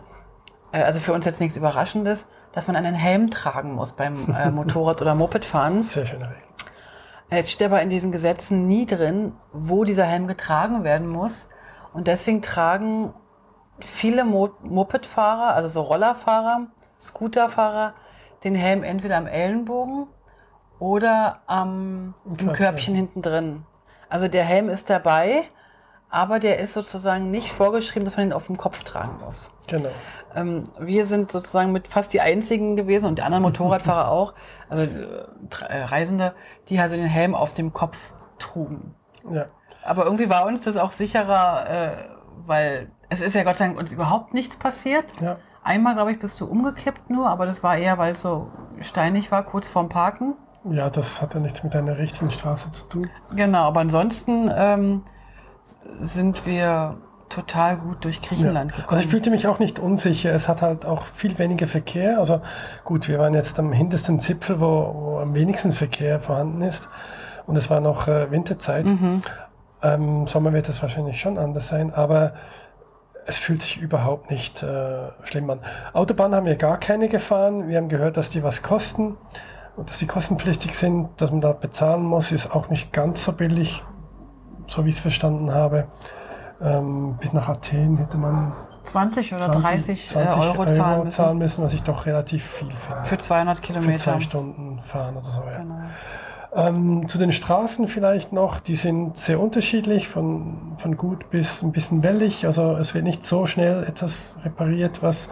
[0.71, 4.49] äh, also für uns jetzt nichts Überraschendes, dass man einen Helm tragen muss beim äh,
[4.51, 5.83] Motorrad- oder Mopedfahren.
[5.83, 6.37] Sehr schöne Regel.
[7.33, 11.49] Jetzt steht aber in diesen Gesetzen nie drin, wo dieser Helm getragen werden muss.
[11.93, 13.13] Und deswegen tragen
[13.79, 16.67] viele Mo Mopedfahrer, also so Rollerfahrer,
[16.99, 17.93] Scooterfahrer,
[18.43, 20.07] den Helm entweder am Ellenbogen
[20.79, 23.65] oder am im Körbchen hinten drin.
[24.09, 25.43] Also der Helm ist dabei,
[26.13, 29.49] aber der ist sozusagen nicht vorgeschrieben, dass man ihn auf dem Kopf tragen muss.
[29.67, 29.89] Genau.
[30.35, 34.33] Ähm, wir sind sozusagen mit fast die einzigen gewesen und die anderen Motorradfahrer auch,
[34.69, 36.35] also äh, Reisende,
[36.69, 37.97] die also den Helm auf dem Kopf
[38.37, 38.93] trugen.
[39.31, 39.45] Ja.
[39.83, 41.91] Aber irgendwie war uns das auch sicherer, äh,
[42.45, 45.05] weil es ist ja Gott sei Dank uns überhaupt nichts passiert.
[45.19, 45.37] Ja.
[45.63, 49.31] Einmal, glaube ich, bist du umgekippt nur, aber das war eher, weil es so steinig
[49.31, 50.35] war, kurz vorm Parken.
[50.69, 53.09] Ja, das hatte nichts mit einer richtigen Straße zu tun.
[53.35, 55.01] Genau, aber ansonsten ähm,
[55.99, 56.97] sind wir
[57.29, 58.77] total gut durch Griechenland ja.
[58.77, 58.97] gekommen.
[58.97, 60.31] Also ich fühlte mich auch nicht unsicher.
[60.33, 62.19] Es hat halt auch viel weniger Verkehr.
[62.19, 62.41] Also
[62.83, 66.89] gut, wir waren jetzt am hintersten Zipfel, wo, wo am wenigsten Verkehr vorhanden ist.
[67.47, 68.85] Und es war noch äh, Winterzeit.
[68.85, 69.21] Mhm.
[69.81, 72.33] Ähm, Sommer wird es wahrscheinlich schon anders sein, aber
[73.25, 75.59] es fühlt sich überhaupt nicht äh, schlimm an.
[75.93, 77.67] Autobahnen haben wir gar keine gefahren.
[77.67, 79.17] Wir haben gehört, dass die was kosten
[79.75, 83.31] und dass die kostenpflichtig sind, dass man da bezahlen muss, ist auch nicht ganz so
[83.31, 83.83] billig,
[84.67, 85.87] so wie ich es verstanden habe.
[86.61, 91.11] Ähm, bis nach Athen hätte man 20 oder 30 20 äh, Euro, zahlen, müssen.
[91.11, 93.03] zahlen müssen, was ich doch relativ viel finde.
[93.03, 93.91] Für 200 Kilometer.
[93.91, 95.57] Für zwei Stunden fahren oder so, ja.
[95.57, 95.79] Genau.
[96.55, 101.71] Ähm, zu den Straßen vielleicht noch, die sind sehr unterschiedlich, von, von gut bis ein
[101.71, 102.45] bisschen wellig.
[102.45, 105.29] Also es wird nicht so schnell etwas repariert, was,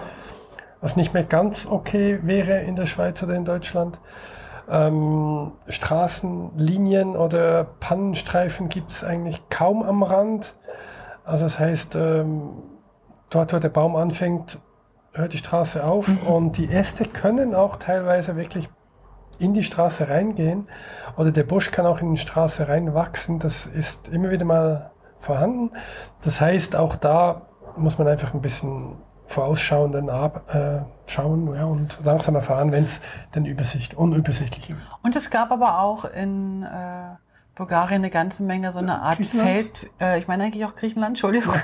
[0.80, 4.00] was nicht mehr ganz okay wäre in der Schweiz oder in Deutschland.
[4.70, 10.56] Ähm, Straßenlinien oder Pannenstreifen gibt es eigentlich kaum am Rand.
[11.24, 12.52] Also das heißt, ähm,
[13.30, 14.60] dort, wo der Baum anfängt,
[15.14, 16.28] hört die Straße auf mhm.
[16.28, 18.70] und die Äste können auch teilweise wirklich
[19.40, 20.68] in die Straße reingehen
[21.18, 23.40] oder der Busch kann auch in die Straße reinwachsen.
[23.40, 25.72] Das ist immer wieder mal vorhanden.
[26.24, 28.98] Das heißt, auch da muss man einfach ein bisschen
[29.32, 34.80] vorausschauenden äh, schauen ja, und langsamer fahren, wenn es dann übersicht, unübersichtlich wird.
[35.02, 37.16] Und es gab aber auch in äh,
[37.56, 41.56] Bulgarien eine ganze Menge so eine Art Feld, äh, ich meine eigentlich auch Griechenland, Entschuldigung,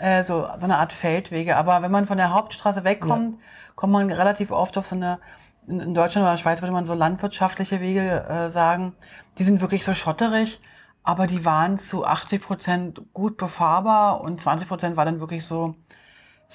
[0.00, 0.18] ja.
[0.18, 1.56] äh, so, so eine Art Feldwege.
[1.56, 3.36] Aber wenn man von der Hauptstraße wegkommt, ja.
[3.74, 5.18] kommt man relativ oft auf so eine
[5.66, 8.94] in Deutschland oder in der Schweiz würde man so landwirtschaftliche Wege äh, sagen,
[9.38, 10.60] die sind wirklich so schotterig,
[11.02, 15.74] aber die waren zu 80 Prozent gut befahrbar und 20 Prozent war dann wirklich so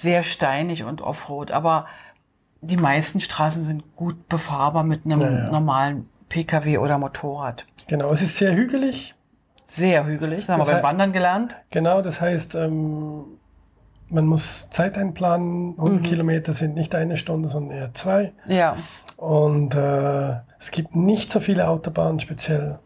[0.01, 1.51] sehr steinig und Offroad.
[1.51, 1.85] Aber
[2.61, 5.51] die meisten Straßen sind gut befahrbar mit einem ja, ja.
[5.51, 7.65] normalen Pkw oder Motorrad.
[7.87, 9.15] Genau, es ist sehr hügelig.
[9.65, 11.55] Sehr hügelig, das haben das wir beim Wandern gelernt.
[11.69, 13.25] Genau, das heißt, ähm,
[14.09, 15.75] man muss Zeit einplanen.
[15.77, 16.03] 100 mhm.
[16.03, 18.33] Kilometer sind nicht eine Stunde, sondern eher zwei.
[18.47, 18.75] Ja.
[19.17, 22.79] Und äh, es gibt nicht so viele Autobahnen, speziell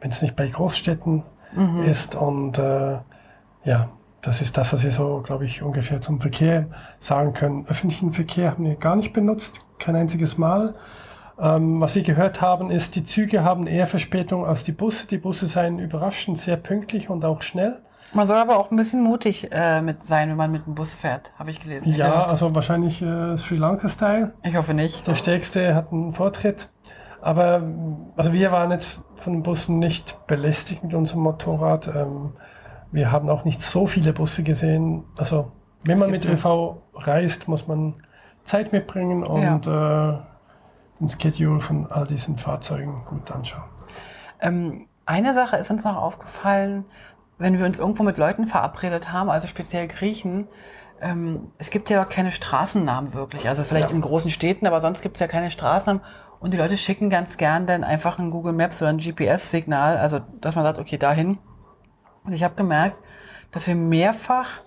[0.00, 1.82] wenn es nicht bei Großstädten mhm.
[1.82, 2.14] ist.
[2.14, 2.98] Und äh,
[3.64, 3.88] ja,
[4.20, 6.66] das ist das, was wir so, glaube ich, ungefähr zum Verkehr
[6.98, 7.66] sagen können.
[7.68, 10.74] Öffentlichen Verkehr haben wir gar nicht benutzt, kein einziges Mal.
[11.40, 15.06] Ähm, was wir gehört haben, ist, die Züge haben eher Verspätung als die Busse.
[15.06, 17.78] Die Busse seien überraschend sehr pünktlich und auch schnell.
[18.12, 20.94] Man soll aber auch ein bisschen mutig äh, mit sein, wenn man mit dem Bus
[20.94, 21.92] fährt, habe ich gelesen.
[21.92, 24.32] Ja, also wahrscheinlich äh, Sri Lanka-Style.
[24.42, 25.06] Ich hoffe nicht.
[25.06, 26.68] Der Stärkste hat einen Vortritt.
[27.20, 27.62] Aber
[28.16, 31.88] also wir waren jetzt von den Bussen nicht belästigt mit unserem Motorrad.
[31.88, 32.32] Ähm,
[32.90, 35.04] wir haben auch nicht so viele Busse gesehen.
[35.16, 35.52] Also
[35.84, 37.94] wenn es man mit ÖV reist, muss man
[38.44, 40.10] Zeit mitbringen und ja.
[40.10, 40.18] äh,
[41.00, 43.64] den Schedule von all diesen Fahrzeugen gut anschauen.
[44.40, 46.84] Ähm, eine Sache ist uns noch aufgefallen,
[47.38, 50.48] wenn wir uns irgendwo mit Leuten verabredet haben, also speziell Griechen,
[51.00, 53.48] ähm, es gibt ja dort keine Straßennamen wirklich.
[53.48, 53.96] Also vielleicht ja.
[53.96, 56.02] in großen Städten, aber sonst gibt es ja keine Straßennamen.
[56.40, 60.20] Und die Leute schicken ganz gern dann einfach ein Google Maps oder ein GPS-Signal, also
[60.40, 61.38] dass man sagt, okay, dahin.
[62.28, 62.98] Und ich habe gemerkt,
[63.52, 64.60] dass wir mehrfach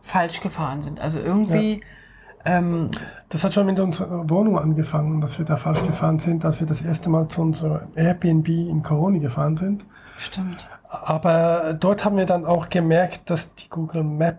[0.00, 0.98] falsch gefahren sind.
[1.00, 1.82] Also irgendwie.
[2.46, 2.58] Ja.
[2.58, 2.90] Ähm,
[3.28, 6.66] das hat schon mit unserer Wohnung angefangen, dass wir da falsch gefahren sind, als wir
[6.66, 9.84] das erste Mal zu unserem Airbnb in Corona gefahren sind.
[10.16, 10.66] Stimmt.
[10.88, 14.38] Aber dort haben wir dann auch gemerkt, dass die Google Map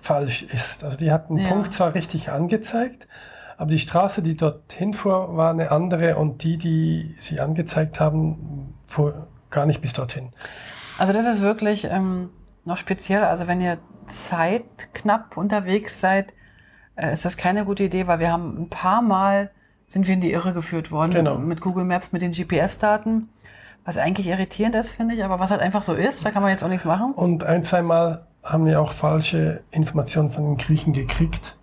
[0.00, 0.84] falsch ist.
[0.84, 1.48] Also die hat einen ja.
[1.48, 3.08] Punkt zwar richtig angezeigt,
[3.56, 8.74] aber die Straße, die dorthin fuhr, war eine andere und die, die sie angezeigt haben,
[8.86, 10.30] fuhr gar nicht bis dorthin.
[10.98, 12.30] Also das ist wirklich ähm,
[12.64, 13.24] noch speziell.
[13.24, 16.34] Also wenn ihr zeitknapp unterwegs seid,
[16.96, 19.50] äh, ist das keine gute Idee, weil wir haben ein paar Mal
[19.86, 21.38] sind wir in die Irre geführt worden genau.
[21.38, 23.30] mit Google Maps, mit den GPS-Daten
[23.88, 26.50] was eigentlich irritierend ist, finde ich, aber was halt einfach so ist, da kann man
[26.50, 27.14] jetzt auch nichts machen.
[27.14, 31.56] Und ein, zwei Mal haben wir auch falsche Informationen von den Griechen gekriegt.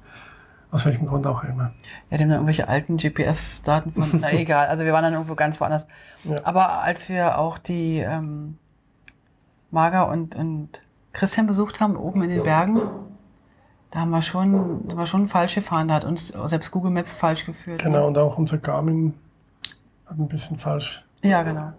[0.71, 1.73] Aus welchem Grund auch immer.
[2.09, 5.35] Ja, die haben dann irgendwelche alten GPS-Daten von, na egal, also wir waren dann irgendwo
[5.35, 5.85] ganz woanders.
[6.23, 6.37] Ja.
[6.43, 8.57] Aber als wir auch die ähm,
[9.71, 10.81] Mager und, und
[11.13, 12.81] Christian besucht haben, oben in den Bergen,
[13.91, 15.87] da haben wir schon, sind wir schon falsch gefahren.
[15.87, 17.81] Da hat uns selbst Google Maps falsch geführt.
[17.81, 18.07] Genau, ne?
[18.07, 19.13] und auch unser Garmin
[20.05, 21.71] hat ein bisschen falsch Ja, genau.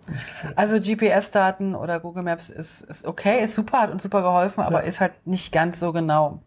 [0.54, 4.80] Also GPS-Daten oder Google Maps ist, ist okay, ist super, hat uns super geholfen, aber
[4.82, 4.88] Ja.
[4.88, 6.40] ist halt nicht ganz so genau.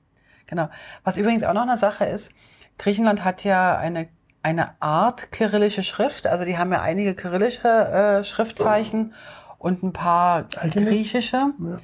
[0.47, 0.69] Genau.
[1.03, 2.31] Was übrigens auch noch eine Sache ist,
[2.79, 4.07] Griechenland hat ja eine,
[4.41, 9.13] eine Art kyrillische Schrift, also die haben ja einige kyrillische äh, Schriftzeichen
[9.59, 10.85] und ein paar Eigene?
[10.87, 11.37] griechische.
[11.59, 11.77] Ja.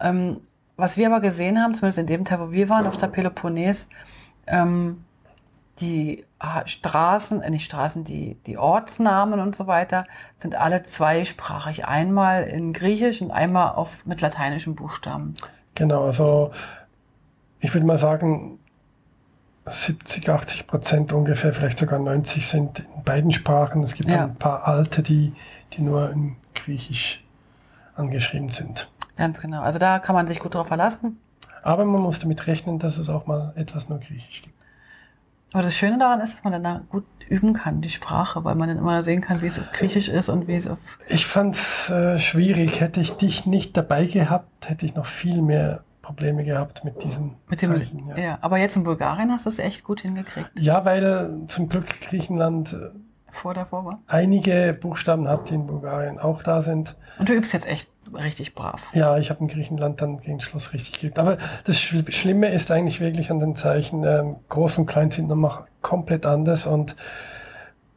[0.00, 0.38] Ähm,
[0.76, 3.88] was wir aber gesehen haben, zumindest in dem Teil, wo wir waren, auf der Peloponnes,
[4.46, 5.04] ähm,
[5.80, 10.04] die ah, Straßen, äh, nicht Straßen, die, die Ortsnamen und so weiter
[10.36, 11.86] sind alle zweisprachig.
[11.86, 15.34] Einmal in Griechisch und einmal auf, mit lateinischen Buchstaben.
[15.74, 16.50] Genau, also
[17.60, 18.58] ich würde mal sagen,
[19.66, 23.82] 70, 80 Prozent ungefähr, vielleicht sogar 90 sind in beiden Sprachen.
[23.82, 24.24] Es gibt Ja.
[24.24, 25.32] ein paar alte, die,
[25.72, 27.24] die nur in Griechisch
[27.94, 28.88] angeschrieben sind.
[29.16, 29.62] Ganz genau.
[29.62, 31.18] Also da kann man sich gut drauf verlassen.
[31.62, 34.54] Aber man muss damit rechnen, dass es auch mal etwas nur Griechisch gibt.
[35.52, 38.54] Aber das Schöne daran ist, dass man dann da gut üben kann, die Sprache, weil
[38.54, 40.78] man dann immer sehen kann, wie es auf Griechisch ist und wie es auf.
[41.08, 42.80] Ich fand es äh, schwierig.
[42.80, 47.36] Hätte ich dich nicht dabei gehabt, hätte ich noch viel mehr Probleme gehabt mit diesen
[47.48, 48.08] Mit dem, Zeichen.
[48.08, 48.18] ja.
[48.18, 48.38] Ja.
[48.40, 50.50] aber jetzt in Bulgarien hast du es echt gut hingekriegt.
[50.58, 52.90] ja, weil zum Glück Griechenland äh,
[53.32, 53.98] Vor davor war.
[54.06, 56.96] einige Buchstaben hat, die in Bulgarien auch da sind.
[57.18, 58.82] Und du übst jetzt echt richtig brav.
[58.92, 61.18] Ja, ich habe in Griechenland dann gegen Schluss richtig geübt.
[61.18, 65.28] Aber das Schl- Schlimme ist eigentlich wirklich an den Zeichen, ähm, groß und klein sind
[65.28, 66.94] nochmal komplett anders und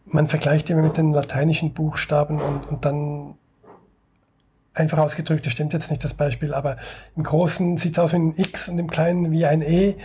[0.06, 3.36] man vergleicht immer mit den lateinischen Buchstaben und, und dann
[4.74, 6.78] einfach ausgedrückt, das stimmt jetzt nicht das Beispiel, aber
[7.16, 9.96] im Großen sieht es aus wie ein X und im Kleinen wie ein E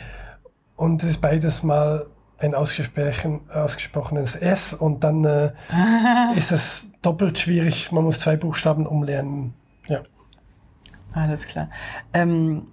[0.76, 2.06] und es ist beides mal
[2.40, 5.52] ein ausgesprochen, ausgesprochenes S und dann äh,
[6.36, 9.54] ist es doppelt schwierig, man muss zwei Buchstaben umlernen.
[9.86, 10.00] Ja.
[11.12, 11.68] Alles klar.
[12.12, 12.66] Ähm,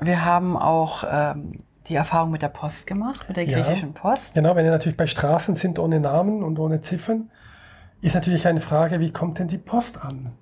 [0.00, 3.60] wir haben auch ähm, die Erfahrung mit der Post gemacht, mit der Ja.
[3.60, 4.34] griechischen Post.
[4.34, 7.30] Genau, wenn ihr natürlich bei Straßen sind ohne Namen und ohne Ziffern,
[8.00, 10.32] ist natürlich eine Frage, wie kommt denn die Post an?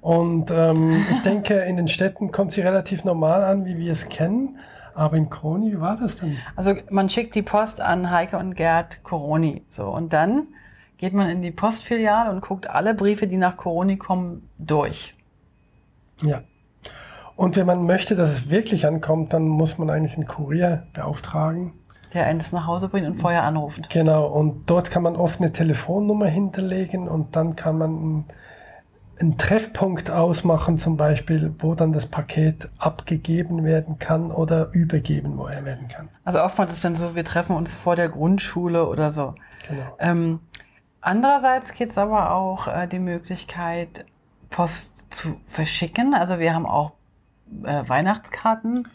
[0.00, 4.08] Und ähm, ich denke, in den Städten kommt sie relativ normal an, wie wir es
[4.08, 4.58] kennen.
[4.96, 6.38] Aber in Kroni, wie war das denn?
[6.56, 9.62] Also man schickt die Post an Heike und Gerd Coroni.
[9.68, 10.48] So, und dann
[10.96, 15.14] geht man in die Postfiliale und guckt alle Briefe, die nach Coroni kommen, durch.
[16.22, 16.42] Ja.
[17.36, 21.74] Und wenn man möchte, dass es wirklich ankommt, dann muss man eigentlich einen Kurier beauftragen.
[22.14, 23.90] Der einen das nach Hause bringt und vorher anruft.
[23.90, 28.24] Genau, und dort kann man oft eine Telefonnummer hinterlegen und dann kann man
[29.18, 35.88] einen, Treffpunkt ausmachen, zum Beispiel, wo dann das Paket abgegeben werden kann oder übergeben werden
[35.88, 36.08] kann.
[36.24, 39.34] Also oftmals ist dann so, wir treffen uns vor der Grundschule oder so.
[39.68, 39.96] Genau.
[39.98, 40.40] Ähm,
[41.00, 44.04] andererseits gibt es aber auch äh, die Möglichkeit,
[44.50, 46.14] Post zu verschicken.
[46.14, 46.92] Also wir haben auch
[47.64, 48.88] äh, Weihnachtskarten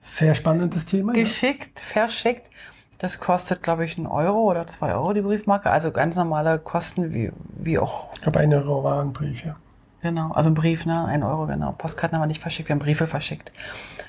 [0.00, 1.14] Sehr spannendes Thema.
[1.14, 1.24] Ja.
[1.24, 2.50] geschickt, verschickt.
[2.98, 5.70] Das kostet, glaube ich, einen Euro oder zwei Euro die Briefmarke.
[5.70, 9.54] Also ganz normale Kosten wie, wie auch, Ich glaube, ein Euro war ein Brief, ja.
[10.02, 11.04] genau, also ein Brief, ne?
[11.04, 11.72] Ein Euro, genau.
[11.72, 13.52] Postkarten haben wir nicht verschickt, wir haben Briefe verschickt.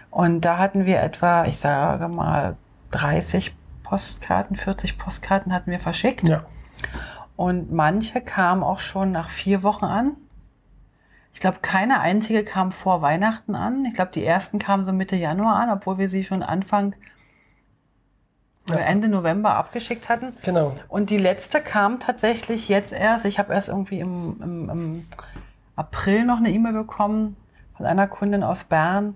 [0.10, 2.56] Und da hatten wir etwa, ich sage mal,
[2.92, 6.24] 30 Postkarten, 40 Postkarten hatten wir verschickt.
[6.24, 6.44] Ja,
[7.36, 10.14] Und manche kamen auch schon nach vier Wochen an.
[11.34, 13.86] Ich glaube, keine einzige kam vor Weihnachten an.
[13.86, 16.96] Ich glaube, die ersten kamen so Mitte Januar an, obwohl wir sie schon Anfang
[18.76, 18.86] oder.
[18.86, 20.34] Ende November abgeschickt hatten.
[20.44, 20.74] genau.
[20.88, 23.26] Und die letzte kam tatsächlich jetzt erst.
[23.26, 25.08] Ich habe erst irgendwie im, im, im
[25.76, 27.36] April noch eine E-Mail bekommen
[27.78, 29.16] von einer Kundin aus Bern.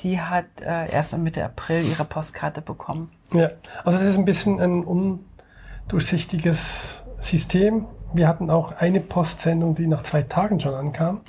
[0.00, 3.10] Die hat äh, erst Mitte April ihre Postkarte bekommen.
[3.32, 3.50] Ja,
[3.84, 7.86] also es ist ein bisschen ein undurchsichtiges System.
[8.12, 11.20] Wir hatten auch eine Postsendung, die nach zwei Tagen schon ankam.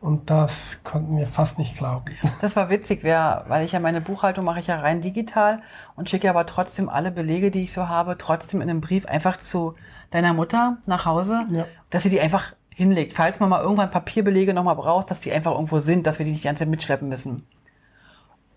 [0.00, 2.06] Und das konnten wir fast nicht glauben.
[2.40, 5.60] Das war witzig, wer, weil ich ja meine Buchhaltung mache ich ja rein digital
[5.94, 9.36] und schicke aber trotzdem alle Belege, die ich so habe, trotzdem in einem Brief einfach
[9.36, 9.74] zu
[10.10, 11.66] deiner Mutter nach Hause, Ja.
[11.90, 13.12] dass sie die einfach hinlegt.
[13.12, 16.32] Falls man mal irgendwann Papierbelege nochmal braucht, dass die einfach irgendwo sind, dass wir die
[16.32, 17.46] nicht die ganze Zeit mitschleppen müssen.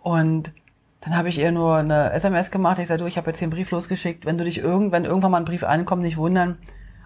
[0.02, 0.54] Und
[1.02, 2.80] dann habe ich ihr nur eine SMS gemacht.
[2.80, 4.26] Ich sage, du, ich habe jetzt hier einen Brief losgeschickt.
[4.26, 6.58] Wenn du dich irgendwann, irgendwann mal ein Brief ankommt, nicht wundern.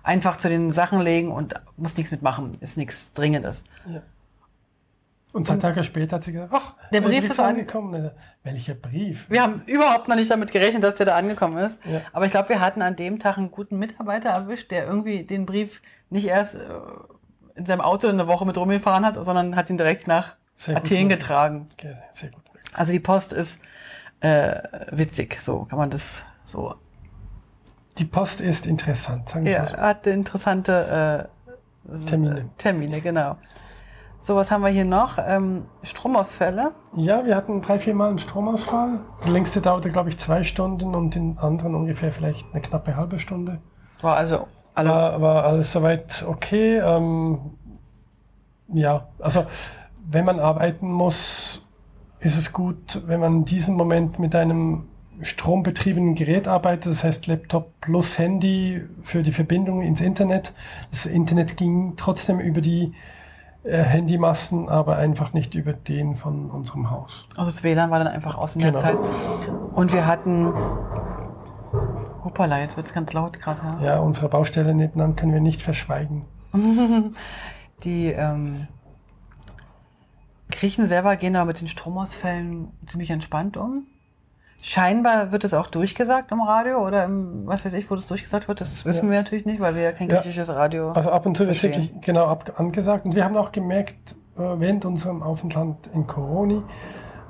[0.04, 2.52] Einfach zu den Sachen legen und muss nichts mitmachen.
[2.62, 3.63] Ist nichts Dringendes.
[5.34, 8.12] Und zwei Tage später hat sie gesagt, ach, Der Brief ist angekommen.
[8.44, 9.30] Welcher Brief?
[9.30, 11.78] Wir haben überhaupt noch nicht damit gerechnet, dass der da angekommen ist.
[11.86, 12.02] Ja.
[12.13, 15.46] Aber ich glaube, wir hatten an dem Tag einen guten Mitarbeiter erwischt, der irgendwie den
[15.46, 16.60] Brief nicht erst äh,
[17.56, 21.10] in seinem Auto eine Woche mit rumgefahren hat, sondern hat ihn direkt nach Sehr Athen
[21.10, 21.68] getragen.
[21.74, 22.44] Okay, sehr gut.
[22.74, 23.60] Also die Post ist
[24.22, 24.60] äh,
[24.92, 26.76] witzig, so kann man das so.
[27.98, 29.78] Die Post ist interessant, sagen Ja, so.
[29.78, 31.30] hat interessante
[31.92, 32.50] äh, Termine.
[32.58, 33.38] Termine, genau.
[34.19, 35.17] So, was haben wir hier noch?
[35.25, 36.71] Ähm, Stromausfälle.
[36.95, 38.99] Ja, wir hatten drei, vier Mal einen Stromausfall.
[39.23, 43.19] Der längste dauerte, glaube ich, zwei Stunden und den anderen ungefähr vielleicht eine knappe halbe
[43.19, 43.60] Stunde.
[44.01, 44.91] War also alles.
[44.91, 46.77] War, war alles soweit okay.
[46.77, 47.39] Ähm,
[48.73, 49.45] ja, also
[50.10, 51.65] wenn man arbeiten muss,
[52.19, 54.88] ist es gut, wenn man in diesem Moment mit einem
[55.21, 60.53] strombetriebenen Gerät arbeitet, das heißt Laptop plus Handy für die Verbindung ins Internet.
[60.91, 62.93] Das Internet ging trotzdem über die
[63.71, 67.27] Handymasten, aber einfach nicht über den von unserem Haus.
[67.36, 68.82] Also das WLAN war dann einfach aus in der Genau.
[68.82, 68.97] Zeit.
[69.73, 70.53] Und wir hatten.
[72.23, 73.62] Hoppala, jetzt wird es ganz laut gerade.
[73.62, 73.80] Ja?
[73.82, 76.25] Ja, unsere Baustelle nebenan können wir nicht verschweigen.
[77.84, 78.67] Die ähm,
[80.51, 83.86] Griechen selber gehen aber mit den Stromausfällen ziemlich entspannt um.
[84.62, 88.48] Scheinbar wird es auch durchgesagt im Radio oder im, was weiß ich, wo das durchgesagt
[88.48, 88.60] wird.
[88.60, 89.12] Das wissen Ja.
[89.12, 90.15] wir natürlich nicht, weil wir ja kein Ja.
[90.15, 90.91] griechisches Radio.
[90.93, 91.84] Also ab und zu ist Verstehen.
[91.84, 93.06] wirklich genau ab, angesagt.
[93.06, 96.63] Und wir haben auch gemerkt, äh, während unserem Aufenthalt in Coroni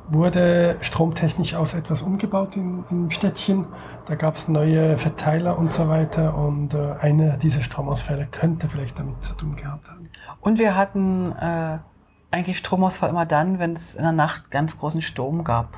[0.10, 3.66] wurde stromtechnisch aus etwas umgebaut in, im Städtchen.
[4.06, 6.36] Da gab es neue Verteiler und so weiter.
[6.38, 10.10] Und äh, einer dieser Stromausfälle könnte vielleicht damit zu tun gehabt haben.
[10.40, 11.78] Und wir hatten äh,
[12.32, 15.78] eigentlich Stromausfall immer dann, wenn es in der Nacht ganz großen Sturm gab.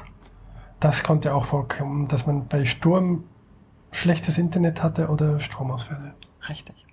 [0.79, 3.23] Das konnte auch vorkommen, dass man bei Sturm
[3.91, 6.13] schlechtes Internet hatte oder Stromausfälle.
[6.47, 6.85] Richtig.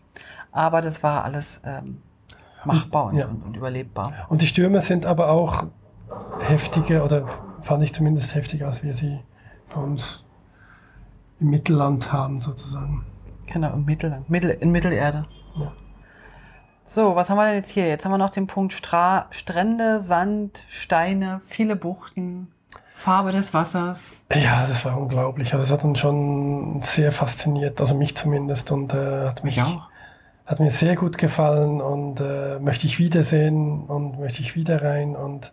[0.50, 2.00] Aber das war alles ähm,
[2.64, 3.26] machbar und, Ja.
[3.26, 4.12] und, und überlebbar.
[4.28, 5.64] Und die Stürme sind aber auch
[6.40, 7.26] heftiger, oder
[7.60, 9.20] fand ich zumindest heftiger, als wir sie
[9.72, 10.24] bei uns
[11.38, 13.04] im Mittelland haben, sozusagen.
[13.46, 15.26] Genau, im Mittelland, Mittel, in Mittelerde.
[15.56, 15.72] Ja.
[16.84, 17.86] So, was haben wir denn jetzt hier?
[17.88, 22.48] Jetzt haben wir noch den Punkt Stra Strände, Sand, Steine, viele Buchten,
[22.96, 24.22] Farbe des Wassers.
[24.32, 25.52] Ja, das war unglaublich.
[25.52, 29.60] Also es hat uns schon sehr fasziniert, also mich zumindest, und äh, hat mich
[30.46, 35.14] hat mir sehr gut gefallen und äh, möchte ich wiedersehen und möchte ich wieder rein
[35.14, 35.52] und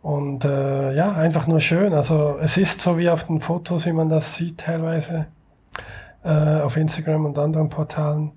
[0.00, 1.92] und äh, ja, einfach nur schön.
[1.92, 5.26] Also es ist so wie auf den Fotos, wie man das sieht teilweise
[6.24, 8.32] äh, auf Instagram und anderen Portalen.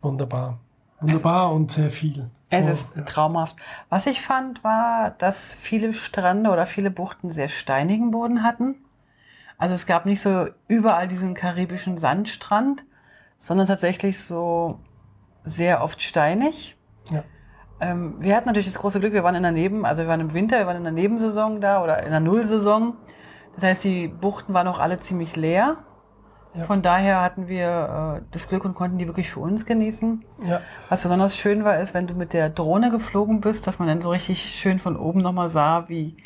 [0.00, 0.58] Wunderbar.
[1.00, 2.30] Wunderbar und sehr viel.
[2.50, 3.02] Es Oh, ist ja.
[3.02, 3.56] traumhaft.
[3.90, 8.76] Was ich fand, war, dass viele Strände oder viele Buchten sehr steinigen Boden hatten.
[9.58, 12.84] Also es gab nicht so überall diesen karibischen Sandstrand,
[13.38, 14.80] sondern tatsächlich so
[15.44, 16.76] sehr oft steinig.
[17.10, 17.24] Ja.
[17.80, 20.20] Ähm, wir hatten natürlich das große Glück, wir waren in der Neben, also wir waren
[20.20, 22.96] im Winter, wir waren in der Nebensaison da oder in der Nullsaison.
[23.54, 25.78] Das heißt, die Buchten waren auch alle ziemlich leer.
[26.54, 26.64] Ja.
[26.64, 30.24] Von daher hatten wir äh, das Glück und konnten die wirklich für uns genießen.
[30.44, 33.86] Ja, Was besonders schön war, ist, wenn du mit der Drohne geflogen bist, dass man
[33.88, 36.16] dann so richtig schön von oben nochmal sah, wie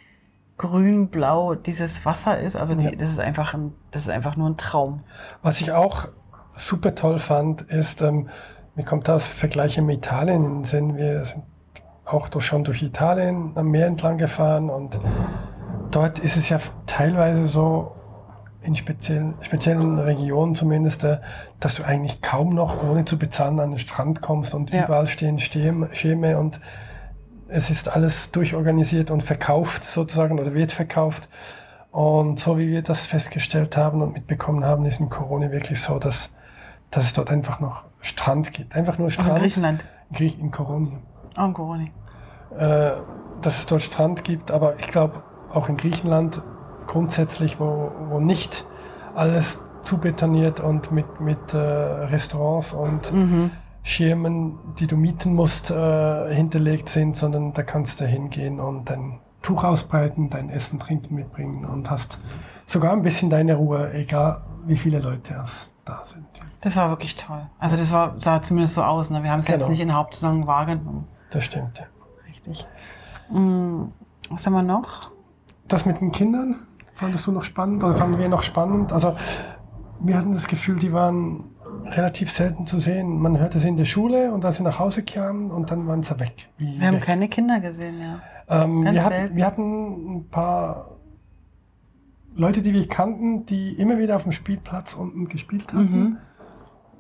[0.59, 2.57] grün, blau dieses Wasser ist.
[2.57, 2.91] Also die, Ja.
[2.93, 5.01] das ist einfach ein, das ist einfach nur ein Traum.
[5.43, 6.09] Was ich auch
[6.55, 8.29] super toll fand, ist, ähm,
[8.75, 10.97] mir kommt das Vergleiche mit Italien in den Sinn.
[10.97, 11.43] Wir sind
[12.05, 14.99] auch durch, schon durch Italien am Meer entlang gefahren und
[15.91, 17.93] dort ist es ja teilweise so,
[18.65, 21.19] in speziellen, speziellen Regionen zumindest, äh,
[21.61, 24.85] dass du eigentlich kaum noch ohne zu bezahlen an den Strand kommst und Ja.
[24.85, 26.61] überall stehen Schirme und
[27.49, 31.29] es ist alles durchorganisiert und verkauft sozusagen oder wird verkauft.
[31.91, 35.99] Und so wie wir das festgestellt haben und mitbekommen haben, ist in Corona wirklich so,
[35.99, 36.31] dass,
[36.91, 38.75] dass es dort einfach noch Strand gibt.
[38.75, 39.39] Einfach nur Auch in Strand.
[39.41, 39.85] Griechenland.
[40.11, 40.89] In Griech- in Corona.
[41.37, 41.85] Auch in Corona.
[42.57, 42.93] Äh,
[43.43, 45.23] dass es dort Strand gibt, aber ich glaube
[45.53, 46.41] auch in Griechenland
[46.93, 48.65] grundsätzlich, wo, wo nicht
[49.15, 53.51] alles zubetoniert und mit, mit äh, Restaurants und Mhm.
[53.85, 59.19] Schirmen, die du mieten musst, äh, hinterlegt sind, sondern da kannst du hingehen und dein
[59.43, 62.19] Tuch ausbreiten, dein Essen, Trinken mitbringen und hast
[62.67, 66.27] sogar ein bisschen deine Ruhe, egal wie viele Leute erst da sind.
[66.61, 67.43] Das war wirklich toll.
[67.59, 69.11] Also das war, sah zumindest so aus.
[69.11, 69.25] Ne?
[69.25, 69.59] Wir haben es Genau.
[69.59, 71.09] jetzt nicht in der Hauptsaison wahrgenommen.
[71.31, 71.87] Das stimmt, ja.
[72.29, 72.65] Richtig.
[73.31, 73.87] Mm,
[74.31, 75.01] was haben wir noch?
[75.67, 76.55] Das mit den Kindern,
[77.03, 78.93] fandest du noch spannend oder fanden wir noch spannend?
[78.93, 79.17] Also
[79.99, 81.45] wir hatten das Gefühl, die waren
[81.85, 83.19] relativ selten zu sehen.
[83.19, 86.03] Man hörte sie in der Schule und als sie nach Hause kamen und dann waren
[86.05, 86.49] sie weg.
[86.59, 87.03] Wir haben weg.
[87.03, 88.21] keine Kinder gesehen, ja.
[88.49, 90.91] Ähm, wir, hatten, wir hatten ein paar
[92.35, 96.01] Leute, die wir kannten, die immer wieder auf dem Spielplatz unten gespielt hatten.
[96.01, 96.19] Mhm.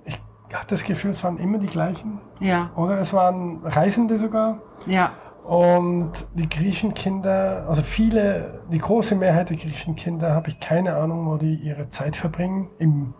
[0.05, 0.19] Ich
[0.53, 2.21] hatte das Gefühl, es waren immer die gleichen.
[2.41, 4.59] Ja, Oder es waren Reisende sogar.
[4.87, 5.13] ja.
[5.45, 11.37] Und die Griechenkinder, also viele, die große Mehrheit der Griechenkinder, habe ich keine Ahnung, wo
[11.37, 12.69] die ihre Zeit verbringen.
[12.79, 13.15] Im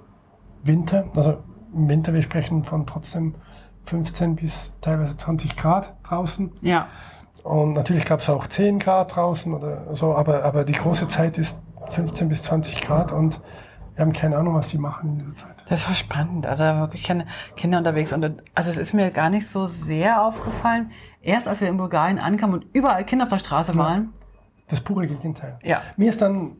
[0.63, 1.39] Winter, also
[1.75, 3.35] im Winter, wir sprechen von trotzdem
[3.87, 6.53] 15 bis teilweise 20 Grad draußen.
[6.61, 6.87] Ja,
[7.43, 11.39] Und natürlich gab es auch 10 Grad draußen oder so, aber, aber die große Zeit
[11.39, 11.59] ist
[11.89, 13.41] 15 bis 20 Grad und
[13.95, 15.65] wir haben keine Ahnung, was die machen in dieser Zeit.
[15.69, 16.47] Das war spannend.
[16.47, 17.27] Also wirklich keine
[17.57, 18.13] Kinder unterwegs.
[18.13, 20.91] Und also es ist mir gar nicht so sehr aufgefallen.
[21.21, 24.13] Erst als wir in Bulgarien ankamen und überall Kinder auf der Straße waren.
[24.69, 25.59] Das pure Gegenteil.
[25.63, 25.83] Ja.
[25.97, 26.57] Mir ist dann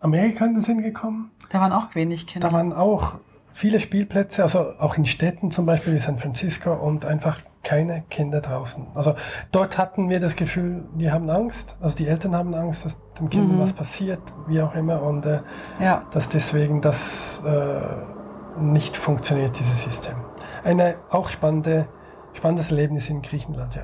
[0.00, 1.30] Amerika in den Sinn gekommen.
[1.50, 2.48] Da waren auch wenig Kinder.
[2.48, 3.20] Da waren auch
[3.52, 8.40] viele Spielplätze, also auch in Städten zum Beispiel wie San Francisco und einfach keine Kinder
[8.40, 8.88] draußen.
[8.94, 9.14] Also
[9.52, 13.30] dort hatten wir das Gefühl, die haben Angst, also die Eltern haben Angst, dass den
[13.30, 13.60] Kindern Mhm.
[13.60, 15.40] was passiert, wie auch immer, und äh,
[15.80, 16.04] ja.
[16.10, 20.16] dass deswegen das äh, nicht funktioniert, dieses System.
[20.64, 21.86] Eine auch spannende,
[22.32, 23.82] spannendes Erlebnis in Griechenland, ja.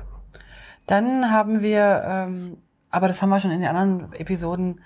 [0.85, 2.57] Dann haben wir, ähm,
[2.89, 4.81] aber das haben wir schon in den anderen Episoden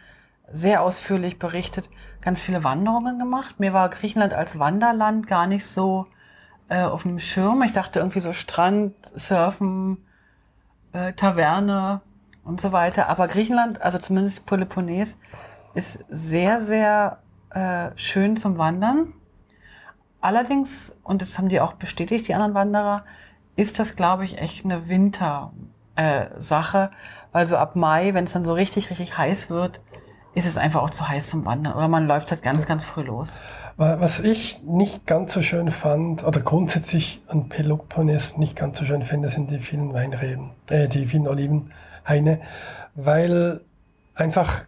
[0.52, 1.90] sehr ausführlich berichtet,
[2.22, 3.60] ganz viele Wanderungen gemacht.
[3.60, 6.06] Mir war Griechenland als Wanderland gar nicht so
[6.74, 7.62] äh, auf dem Schirm.
[7.62, 10.04] Ich dachte irgendwie so Strand, Surfen,
[10.92, 12.02] äh, Taverne
[12.44, 13.10] und so weiter.
[13.10, 15.20] Aber Griechenland, also zumindest Peloponnes,
[15.76, 17.20] ist sehr, sehr
[17.52, 19.14] äh, schön zum Wandern.
[20.20, 23.06] Allerdings, und das haben die auch bestätigt, die anderen Wanderer,
[23.56, 25.52] ist das, glaube ich, echt eine Wintersache,
[25.96, 26.96] äh,
[27.34, 29.80] weil so ab Mai, wenn es dann so richtig, richtig heiß wird,
[30.36, 31.74] ist es einfach auch zu heiß zum Wandern.
[31.74, 33.40] Oder man läuft halt ganz, ganz früh los.
[33.78, 38.86] Wa- Was ich nicht ganz so schön fand, oder grundsätzlich an Peloponnes nicht ganz so
[38.86, 42.40] schön finde, sind die vielen Weinreben, äh, die vielen Olivenhaine,
[42.96, 43.62] weil
[44.16, 44.64] einfach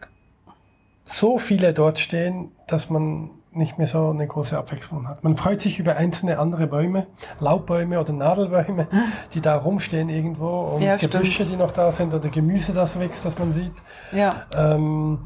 [1.04, 5.24] so viele dort stehen, dass man nicht mehr so eine große Abwechslung hat.
[5.24, 7.06] Man freut sich über einzelne andere Bäume,
[7.40, 8.86] Laubbäume oder Nadelbäume,
[9.32, 11.52] die da rumstehen irgendwo und Ja, Gebüsche, stimmt.
[11.52, 13.72] die noch da sind oder Gemüse, das wächst, das man sieht.
[14.12, 14.42] Ja.
[14.54, 15.20] Ähm,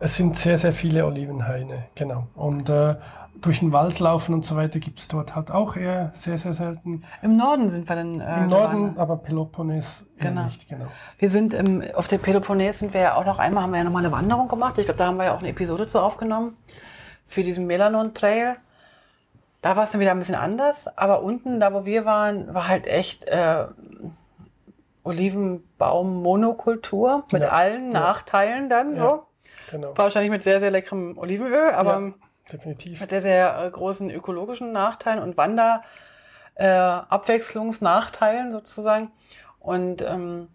[0.00, 2.26] es sind sehr, sehr viele Olivenhaine, genau.
[2.34, 2.96] Und äh,
[3.40, 6.54] durch den Wald laufen und so weiter gibt es dort halt auch eher sehr, sehr
[6.54, 7.02] selten.
[7.22, 8.20] Im Norden sind wir dann.
[8.20, 8.98] Äh, Im Norden, gewandert.
[8.98, 10.42] aber Peloponnes Genau.
[10.44, 10.86] nicht, genau.
[11.18, 13.84] Wir sind im, auf der Peloponnes sind wir ja auch noch einmal, haben wir ja
[13.84, 14.76] noch mal eine Wanderung gemacht.
[14.78, 16.56] Ich glaube, da haben wir ja auch eine Episode zu aufgenommen
[17.26, 18.56] für diesen Melanon Trail.
[19.62, 22.66] Da war es dann wieder ein bisschen anders, aber unten, da wo wir waren, war
[22.68, 23.66] halt echt äh,
[25.04, 27.48] Olivenbaum-Monokultur mit Ja.
[27.48, 27.52] Ja.
[27.54, 29.02] allen Nachteilen dann Ja.
[29.02, 29.22] so.
[29.70, 32.14] Genau, Wahrscheinlich mit sehr, sehr leckerem Olivenöl, aber Ja.
[32.52, 33.00] definitiv.
[33.00, 35.82] mit sehr, sehr äh, großen ökologischen Nachteilen und Wander
[36.54, 39.10] äh, Abwechslungsnachteilen sozusagen.
[39.60, 40.48] Und ähm,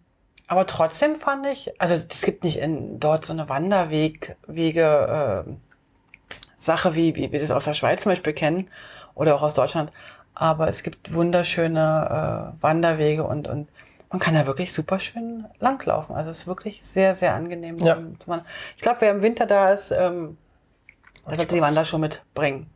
[0.46, 5.50] aber trotzdem fand ich, also es gibt nicht in dort so eine Wanderweg, Wege, äh,
[6.56, 8.68] Sache, wie, wie wir das aus der Schweiz zum Beispiel kennen
[9.14, 9.90] oder auch aus Deutschland.
[10.34, 13.68] Aber es gibt wunderschöne äh, Wanderwege und, und
[14.14, 16.14] man kann da wirklich super schön langlaufen.
[16.14, 17.78] Also es ist wirklich sehr, sehr angenehm.
[17.78, 17.98] Ja.
[18.76, 20.38] Ich glaube, wer im Winter da ist, ähm,
[21.16, 21.68] der Macht sollte die Spaß.
[21.68, 22.70] Wanderschuhe mitbringen.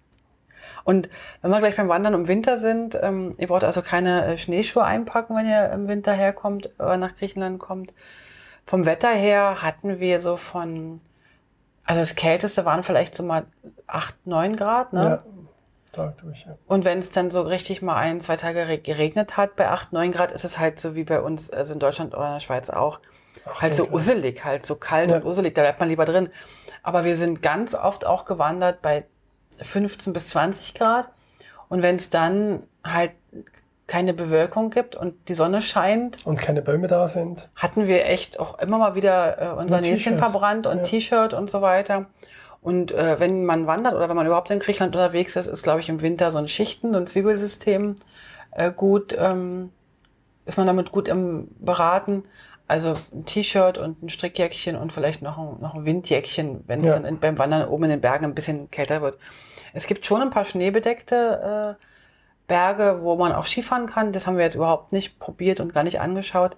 [0.83, 1.09] Und
[1.41, 4.83] wenn wir gleich beim Wandern im Winter sind, ähm, ihr braucht also keine äh, Schneeschuhe
[4.83, 7.95] einpacken, wenn ihr im Winter herkommt, äh, nach Griechenland kommt.
[8.67, 11.01] Vom Wetter her hatten wir so von,
[11.85, 13.45] also das Kälteste waren vielleicht so mal
[13.87, 15.23] 8, 9 Grad, ne?
[15.25, 15.33] Ja,
[15.91, 16.57] Tag durch, ja.
[16.67, 19.93] Und wenn es dann so richtig mal ein, zwei Tage re- geregnet hat bei 8,
[19.93, 22.41] 9 Grad, ist es halt so wie bei uns, also in Deutschland oder in der
[22.41, 23.01] Schweiz auch,
[23.45, 23.95] Acht, halt so Grad.
[23.95, 25.17] usselig, halt so kalt Ja.
[25.17, 26.29] und usselig, da bleibt man lieber drin.
[26.83, 29.05] Aber wir sind ganz oft auch gewandert bei
[29.61, 31.09] 15 bis 20 Grad.
[31.69, 33.13] Und wenn es dann halt
[33.87, 37.49] keine Bewölkung gibt und die Sonne scheint, Und keine Bäume da sind.
[37.57, 40.19] hatten wir echt auch immer mal wieder äh, unser Näschen T-Shirt.
[40.19, 40.83] verbrannt und Ja.
[40.83, 42.07] T-Shirt und so weiter.
[42.69, 45.81] Und äh, wenn man wandert oder wenn man überhaupt in Griechenland unterwegs ist, ist, glaube
[45.81, 47.97] ich, im Winter so ein Schichten- und Zwiebelsystem
[48.51, 49.71] äh, gut, ähm,
[50.45, 52.25] ist man damit gut im Beraten.
[52.67, 56.87] Also ein T-Shirt und ein Strickjäckchen und vielleicht noch ein, noch ein Windjäckchen, wenn es
[56.87, 56.93] Ja.
[56.93, 59.17] dann in, beim Wandern oben in den Bergen ein bisschen kälter wird.
[59.73, 61.85] Es gibt schon ein paar schneebedeckte äh,
[62.49, 64.13] Berge, wo man auch Skifahren kann.
[64.13, 66.57] Das haben wir jetzt überhaupt nicht probiert und gar nicht angeschaut.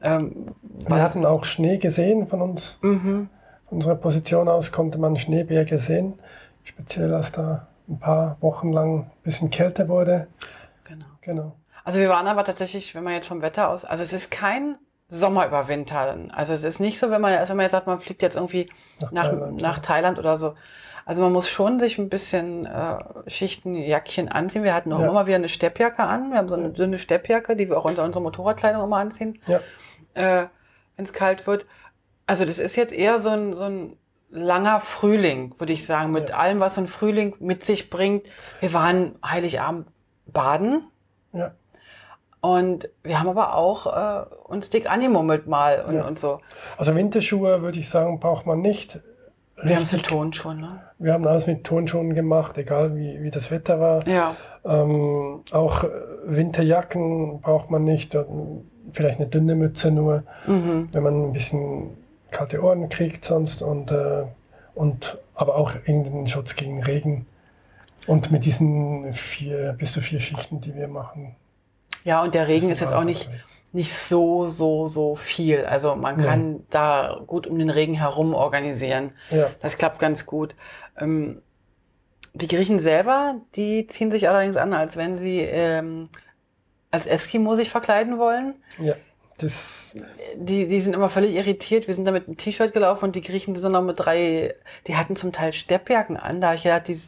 [0.00, 0.46] Ähm,
[0.86, 2.78] Wir hatten auch Schnee gesehen von uns.
[2.82, 3.28] mhm.
[3.70, 6.18] Unserer Position aus konnte man Schneeberge sehen.
[6.64, 10.26] Speziell als da ein paar Wochen lang ein bisschen kälter wurde.
[10.84, 11.06] Genau.
[11.22, 11.52] Genau.
[11.84, 14.76] Also wir waren aber tatsächlich, wenn man jetzt vom Wetter aus, also es ist kein
[15.08, 16.30] Sommerüberwintern.
[16.30, 18.36] Also es ist nicht so, wenn man, also wenn man jetzt sagt, man fliegt jetzt
[18.36, 18.68] irgendwie
[19.00, 19.82] Nach nach, Thailand, nach ja.
[19.82, 20.54] Thailand oder so.
[21.06, 24.62] Also man muss schon sich ein bisschen äh, Schichten, Jackchen anziehen.
[24.62, 25.08] Wir hatten auch Ja.
[25.08, 26.30] immer wieder eine Steppjacke an.
[26.30, 29.60] Wir haben so eine dünne Steppjacke, die wir auch unter unserer Motorradkleidung immer anziehen, Ja,
[30.14, 30.46] äh,
[30.96, 31.66] wenn es kalt wird.
[32.30, 33.96] Also das ist jetzt eher so ein, so ein
[34.30, 36.36] langer Frühling, würde ich sagen, mit Ja.
[36.36, 38.22] allem, was so ein Frühling mit sich bringt.
[38.60, 39.88] Wir waren Heiligabend
[40.26, 40.84] baden.
[41.32, 41.50] ja.
[42.40, 46.06] Und wir haben aber auch äh, uns dick angemummelt mal und, Ja.
[46.06, 46.40] und so.
[46.78, 49.00] Also Winterschuhe würde ich sagen, braucht man nicht.
[49.62, 50.80] Wir haben es betont schon, ne?
[51.00, 54.06] Wir haben alles mit Turnschuhen gemacht, egal wie, wie das Wetter war.
[54.08, 54.36] Ja.
[54.64, 55.88] Ähm, auch äh,
[56.24, 58.14] Winterjacken braucht man nicht.
[58.14, 60.88] und Vielleicht eine dünne Mütze nur, Mhm.
[60.92, 61.96] wenn man ein bisschen
[62.30, 63.62] kalte Ohren kriegt sonst.
[63.62, 64.24] Und, äh,
[64.74, 67.26] und aber auch irgendeinen Schutz gegen Regen.
[68.06, 71.36] Und mit diesen vier, bis zu vier Schichten, die wir machen.
[72.04, 73.28] Ja, und der Regen ist jetzt auch nicht,
[73.72, 75.64] nicht so, so, so viel.
[75.64, 76.60] Also man kann ja.
[76.70, 79.12] da gut um den Regen herum organisieren.
[79.30, 79.50] Ja.
[79.60, 80.54] Das klappt ganz gut.
[80.98, 81.42] Ähm,
[82.32, 86.08] die Griechen selber, die ziehen sich allerdings an, als wenn sie ähm,
[86.90, 88.54] als Eskimo sich verkleiden wollen.
[88.78, 88.94] Ja.
[89.42, 89.96] Das
[90.36, 91.88] die, die sind immer völlig irritiert.
[91.88, 94.54] Wir sind da mit einem T-Shirt gelaufen und die Griechen sind noch mit drei,
[94.86, 96.40] die hatten zum Teil Steppjacken an.
[96.40, 97.00] Da habe ich gedacht, die,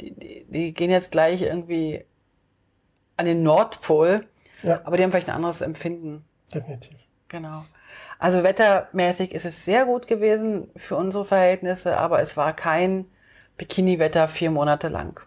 [0.00, 2.04] die, die gehen jetzt gleich irgendwie
[3.16, 4.26] an den Nordpol.
[4.62, 4.80] Ja.
[4.84, 6.24] Aber die haben vielleicht ein anderes Empfinden.
[6.52, 6.96] Definitiv.
[7.28, 7.64] Genau.
[8.18, 13.06] Also wettermäßig ist es sehr gut gewesen für unsere Verhältnisse, aber es war kein
[13.56, 15.20] Bikini-Wetter vier Monate lang.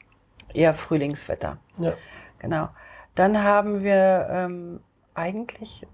[0.54, 1.58] Eher Frühlingswetter.
[1.80, 1.94] Ja.
[2.40, 2.70] Genau.
[3.16, 4.82] Dann haben wir ähm,
[5.14, 5.86] eigentlich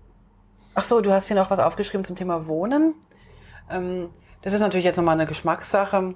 [0.79, 2.93] Ach so, du hast hier noch was aufgeschrieben zum Thema Wohnen.
[3.67, 4.11] Ähm,
[4.43, 6.13] das ist natürlich jetzt nochmal eine Geschmackssache,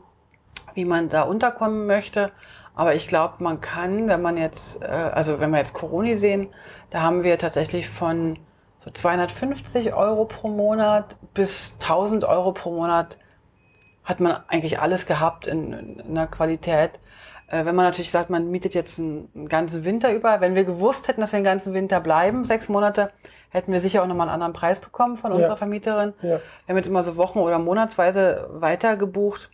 [0.76, 2.32] wie man da unterkommen möchte.
[2.76, 6.54] Aber ich glaube, man kann, wenn man jetzt, äh, also wenn wir jetzt Corona sehen,
[6.92, 8.38] da haben wir tatsächlich von
[8.78, 13.18] so 250 Euro pro Monat bis 1000 Euro pro Monat
[14.04, 17.00] hat man eigentlich alles gehabt in, in der Qualität.
[17.52, 20.64] Äh, wenn man natürlich sagt, man mietet jetzt einen, einen ganzen Winter über, wenn wir
[20.64, 23.12] gewusst hätten, dass wir den ganzen Winter bleiben, sechs Monate,
[23.50, 25.58] hätten wir sicher auch nochmal einen anderen Preis bekommen von unserer ja.
[25.58, 26.14] Vermieterin.
[26.22, 26.30] Ja.
[26.30, 26.40] Wir
[26.70, 29.50] haben jetzt immer so Wochen- oder Monatsweise weiter gebucht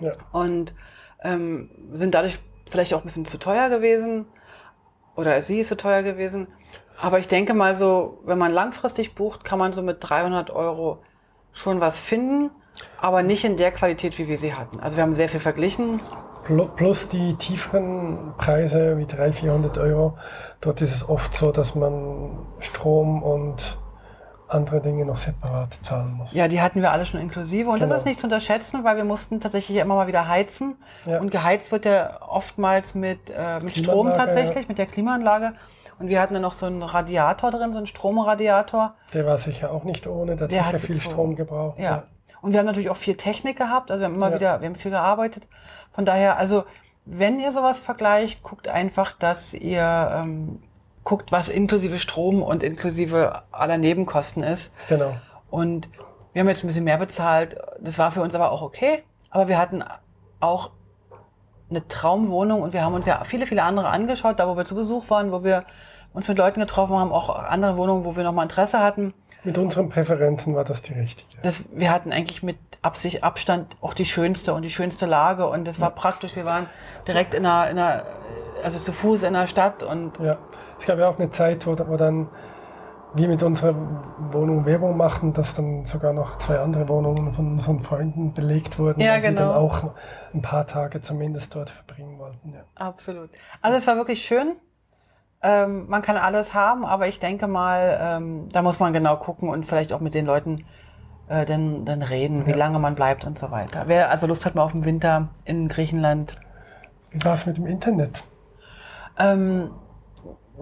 [0.00, 0.10] ja.
[0.32, 0.74] und
[1.22, 4.26] ähm, sind dadurch vielleicht auch ein bisschen zu teuer gewesen
[5.14, 6.48] oder sie ist zu teuer gewesen.
[7.00, 10.98] Aber ich denke mal so, wenn man langfristig bucht, kann man so mit 300 Euro
[11.52, 12.50] schon was finden,
[13.00, 14.80] aber nicht in der Qualität, wie wir sie hatten.
[14.80, 16.00] Also wir haben sehr viel verglichen
[16.76, 20.18] plus die tieferen Preise wie 300, 400 Euro.
[20.60, 23.78] Dort ist es oft so, dass man Strom und
[24.48, 26.34] andere Dinge noch separat zahlen muss.
[26.34, 27.70] Ja, die hatten wir alle schon inklusive.
[27.70, 27.90] Und genau.
[27.90, 30.76] das ist nicht zu unterschätzen, weil wir mussten tatsächlich immer mal wieder heizen.
[31.06, 31.20] Ja.
[31.20, 34.68] Und geheizt wird ja oftmals mit, äh, mit Strom tatsächlich, ja.
[34.68, 35.52] mit der Klimaanlage.
[36.00, 38.94] Und wir hatten dann noch so einen Radiator drin, so einen Stromradiator.
[39.12, 41.78] Der war sicher auch nicht ohne, der hat der sicher hat viel Strom gebraucht.
[41.78, 41.84] Ja.
[41.84, 42.02] ja.
[42.40, 44.76] Und wir haben natürlich auch viel Technik gehabt, also wir haben immer wieder, wir haben
[44.76, 45.46] viel gearbeitet.
[46.00, 46.64] Von daher, also
[47.04, 50.62] wenn ihr sowas vergleicht, guckt einfach, dass ihr ähm,
[51.04, 54.74] guckt, was inklusive Strom und inklusive aller Nebenkosten ist.
[54.88, 55.12] Genau.
[55.50, 55.90] Und
[56.32, 57.58] wir haben jetzt ein bisschen mehr bezahlt.
[57.80, 59.02] Das war für uns aber auch okay.
[59.28, 59.84] Aber wir hatten
[60.40, 60.70] auch
[61.68, 64.74] eine Traumwohnung und wir haben uns ja viele, viele andere angeschaut, da wo wir zu
[64.74, 65.66] Besuch waren, wo wir
[66.14, 69.12] uns mit Leuten getroffen haben, auch andere Wohnungen, wo wir nochmal Interesse hatten.
[69.44, 71.40] Mit unseren Präferenzen war das die richtige.
[71.42, 75.64] Das, wir hatten eigentlich mit Absicht, Abstand auch die schönste und die schönste Lage und
[75.64, 76.36] das war praktisch.
[76.36, 76.66] Wir waren
[77.06, 78.02] direkt in einer, in einer,
[78.62, 80.18] also zu Fuß in der Stadt und.
[80.18, 80.38] Ja,
[80.78, 82.28] es gab ja auch eine Zeit, wo, wo dann
[83.14, 83.74] wir mit unserer
[84.32, 89.00] Wohnung Werbung machten, dass dann sogar noch zwei andere Wohnungen von unseren Freunden belegt wurden,
[89.00, 89.28] ja, genau.
[89.30, 89.60] die dann genau.
[89.60, 89.90] auch
[90.32, 92.52] ein paar Tage zumindest dort verbringen wollten.
[92.54, 92.64] Ja.
[92.76, 93.30] Absolut.
[93.60, 94.56] Also es war wirklich schön.
[95.42, 99.48] Ähm, man kann alles haben, aber ich denke mal, ähm, da muss man genau gucken
[99.48, 100.66] und vielleicht auch mit den Leuten
[101.28, 103.84] äh, dann, dann reden, wie lange man bleibt und so weiter.
[103.86, 106.34] Wer also Lust hat mal auf den Winter in Griechenland.
[107.10, 108.22] Wie war es mit dem Internet?
[109.18, 109.70] Ähm,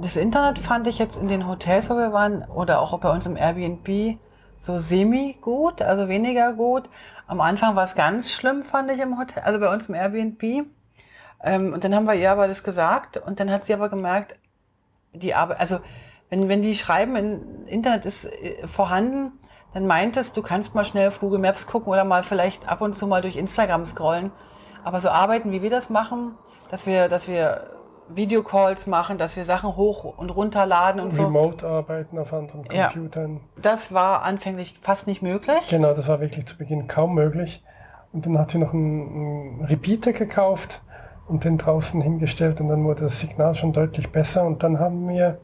[0.01, 3.27] das Internet fand ich jetzt in den Hotels, wo wir waren, oder auch bei uns
[3.27, 4.19] im Airbnb,
[4.61, 6.89] so semi gut, also weniger gut.
[7.27, 10.67] Am Anfang war es ganz schlimm, fand ich im Hotel, also bei uns im Airbnb.
[11.43, 14.37] Ähm, und dann haben wir ihr aber das gesagt und dann hat sie aber gemerkt,
[15.19, 15.79] die Arbeit, also
[16.31, 19.33] wenn, wenn die schreiben, im Internet ist äh, vorhanden,
[19.75, 22.95] dann meintest, du kannst mal schnell auf Google Maps gucken oder mal vielleicht ab und
[22.95, 24.33] zu mal durch Instagram scrollen.
[24.83, 26.35] Aber so arbeiten, wie wir das machen,
[26.71, 27.71] dass wir, dass wir
[28.09, 31.27] Videocalls machen, dass wir Sachen hoch und runterladen und Remote so.
[31.27, 33.35] Remote arbeiten auf anderen Computern.
[33.35, 35.69] Ja, das war anfänglich fast nicht möglich.
[35.69, 37.63] Genau, das war wirklich zu Beginn kaum möglich.
[38.13, 40.81] Und dann hat sie noch einen, einen Repeater gekauft
[41.29, 45.09] und den draußen hingestellt und dann wurde das Signal schon deutlich besser und dann haben
[45.09, 45.39] wir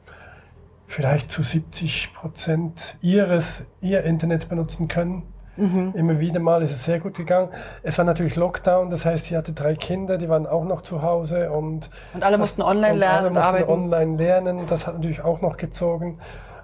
[0.87, 5.23] vielleicht zu 70 Prozent ihres, ihr Internet benutzen können.
[5.57, 5.93] Mhm.
[5.95, 7.49] Immer wieder mal ist es sehr gut gegangen.
[7.83, 11.03] Es war natürlich Lockdown, das heißt, sie hatte drei Kinder, die waren auch noch zu
[11.03, 13.71] Hause und und alle mussten online lernen alle und mussten arbeiten.
[13.71, 14.67] online lernen.
[14.67, 16.19] Das hat natürlich auch noch gezogen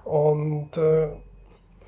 [0.05, 1.09] und äh,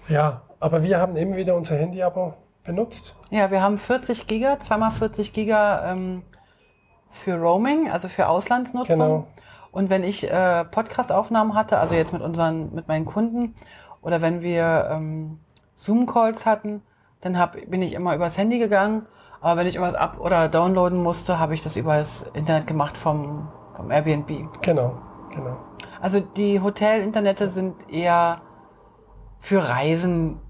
[0.08, 3.16] ja, aber wir haben immer wieder unser Handy-Abo benutzt.
[3.30, 6.22] Ja, wir haben 40 Giga, zweimal 40 Giga ähm,
[7.12, 8.96] für Roaming, also für Auslandsnutzung.
[8.98, 9.26] Genau.
[9.70, 13.54] Und wenn ich äh, Podcast-Aufnahmen hatte, also jetzt mit unseren, mit meinen Kunden,
[14.02, 15.38] oder wenn wir ähm,
[15.76, 16.82] Zoom-Calls hatten,
[17.20, 19.06] dann hab, bin ich immer übers Handy gegangen.
[19.40, 22.96] Aber wenn ich irgendwas ab- oder downloaden musste, habe ich das über das Internet gemacht
[22.96, 24.48] vom, vom Airbnb.
[24.60, 24.98] Genau,
[25.30, 25.56] genau.
[26.00, 28.40] Also die Hotel-Internete sind eher
[29.38, 30.40] für Reisen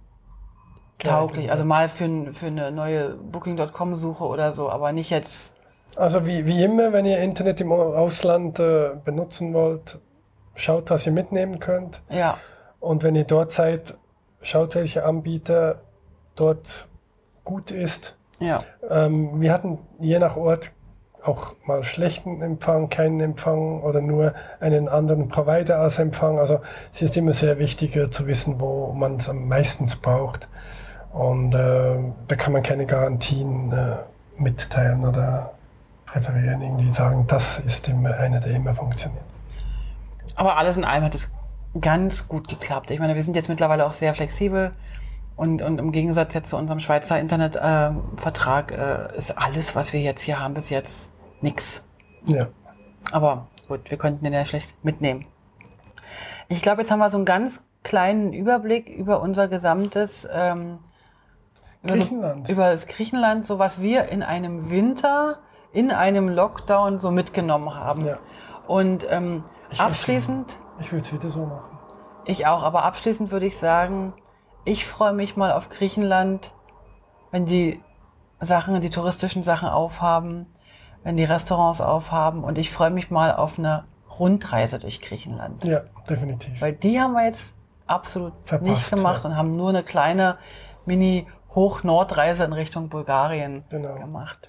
[0.99, 1.51] tauglich.
[1.51, 5.53] Also mal für, für eine neue Booking.com-Suche oder so, aber nicht jetzt.
[5.97, 9.99] Also wie, wie immer, wenn ihr Internet im Ausland äh, benutzen wollt,
[10.55, 12.03] schaut, was ihr mitnehmen könnt.
[12.09, 12.39] Ja.
[12.81, 13.95] Und wenn ihr dort seid,
[14.43, 15.83] schaut, welcher Anbieter
[16.35, 16.89] dort
[17.45, 18.17] gut ist.
[18.39, 18.65] Ja.
[18.89, 20.73] Ähm, wir hatten je nach Ort
[21.23, 26.39] auch mal schlechten Empfang, keinen Empfang oder nur einen anderen Provider als Empfang.
[26.39, 30.49] Also es ist immer sehr wichtig äh, zu wissen, wo man es am meisten braucht.
[31.13, 33.99] Und äh, da kann man keine Garantien äh,
[34.41, 35.53] mitteilen oder
[36.13, 39.25] präferieren, irgendwie sagen, das ist immer einer, der immer funktioniert.
[40.35, 41.31] Aber alles in allem hat es
[41.81, 42.91] ganz gut geklappt.
[42.91, 44.73] Ich meine, wir sind jetzt mittlerweile auch sehr flexibel.
[45.37, 50.01] Und, und im Gegensatz jetzt zu unserem Schweizer Internetvertrag äh, äh, ist alles, was wir
[50.01, 51.11] jetzt hier haben, bis jetzt
[51.41, 51.83] nix.
[52.27, 52.49] Ja.
[53.11, 55.25] Aber gut, wir konnten den ja schlecht mitnehmen.
[56.49, 60.79] Ich glaube, jetzt haben wir so einen ganz kleinen Überblick über unser gesamtes ähm,
[61.85, 62.47] Griechenland.
[62.47, 65.39] So, über das Griechenland, so was wir in einem Winter,
[65.73, 68.07] in einem Lockdown so mitgenommen haben.
[68.07, 68.19] Ja.
[68.67, 69.43] Und ähm,
[69.77, 70.59] abschließend.
[70.81, 71.79] Ich würde es wieder so machen.
[72.25, 74.15] Ich auch, aber abschließend würde ich sagen,
[74.65, 76.53] ich freue mich mal auf Griechenland,
[77.31, 77.83] wenn die
[78.41, 80.47] Sachen, die touristischen Sachen aufhaben,
[81.03, 83.85] wenn die Restaurants aufhaben und ich freue mich mal auf eine
[84.19, 85.65] Rundreise durch Griechenland.
[85.65, 86.61] Ja, definitiv.
[86.61, 87.55] Weil die haben wir jetzt
[87.87, 89.31] absolut Verpasst, nicht gemacht ja.
[89.31, 90.39] und haben nur eine kleine
[90.87, 93.95] Mini-Hoch-Nord-Reise in Richtung Bulgarien Genau.
[93.95, 94.49] gemacht.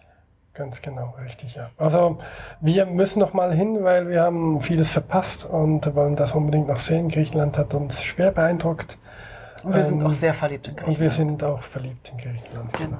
[0.53, 1.71] Ganz genau, richtig, ja.
[1.77, 2.17] Also
[2.61, 6.77] wir müssen noch mal hin, weil wir haben vieles verpasst und wollen das unbedingt noch
[6.79, 7.09] sehen.
[7.09, 8.99] Griechenland hat uns schwer beeindruckt.
[9.63, 11.39] Und wir sind Ähm, auch sehr verliebt in Und wir Griechenland.
[11.39, 12.73] sind auch verliebt in Griechenland.
[12.73, 12.97] Genau.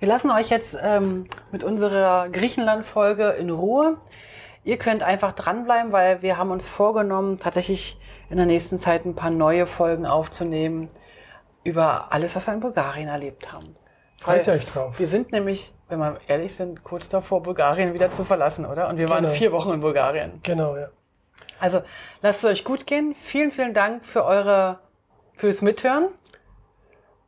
[0.00, 3.98] Wir lassen euch jetzt ähm, mit unserer Griechenland-Folge in Ruhe.
[4.64, 8.00] Ihr könnt einfach dranbleiben, weil wir haben uns vorgenommen, tatsächlich
[8.30, 10.88] in der nächsten Zeit ein paar neue Folgen aufzunehmen
[11.62, 13.76] über alles, was wir in Bulgarien erlebt haben.
[14.18, 14.98] Freut Weil euch drauf.
[14.98, 18.88] Wir sind nämlich, wenn wir ehrlich sind, kurz davor, Bulgarien wieder zu verlassen, oder?
[18.88, 19.34] Und wir waren Genau.
[19.34, 20.40] vier Wochen in Bulgarien.
[20.42, 20.88] Genau, ja.
[21.60, 21.82] Also
[22.22, 23.14] lasst es euch gut gehen.
[23.18, 24.78] Vielen, vielen Dank für eure,
[25.36, 26.08] fürs Mithören.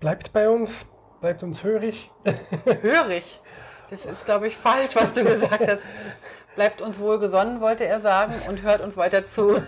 [0.00, 0.86] Bleibt bei uns,
[1.20, 2.10] bleibt uns hörig.
[2.82, 3.40] Hörig.
[3.90, 5.82] Das ist, glaube ich, falsch, was du gesagt hast.
[6.56, 9.62] Bleibt uns wohlgesonnen, wollte er sagen, und hört uns weiter zu.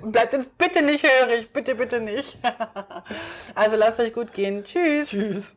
[0.00, 2.38] Und bleibt uns bitte nicht hörig, bitte, bitte nicht.
[3.54, 4.64] Also lasst euch gut gehen.
[4.64, 5.10] Tschüss.
[5.10, 5.56] Tschüss.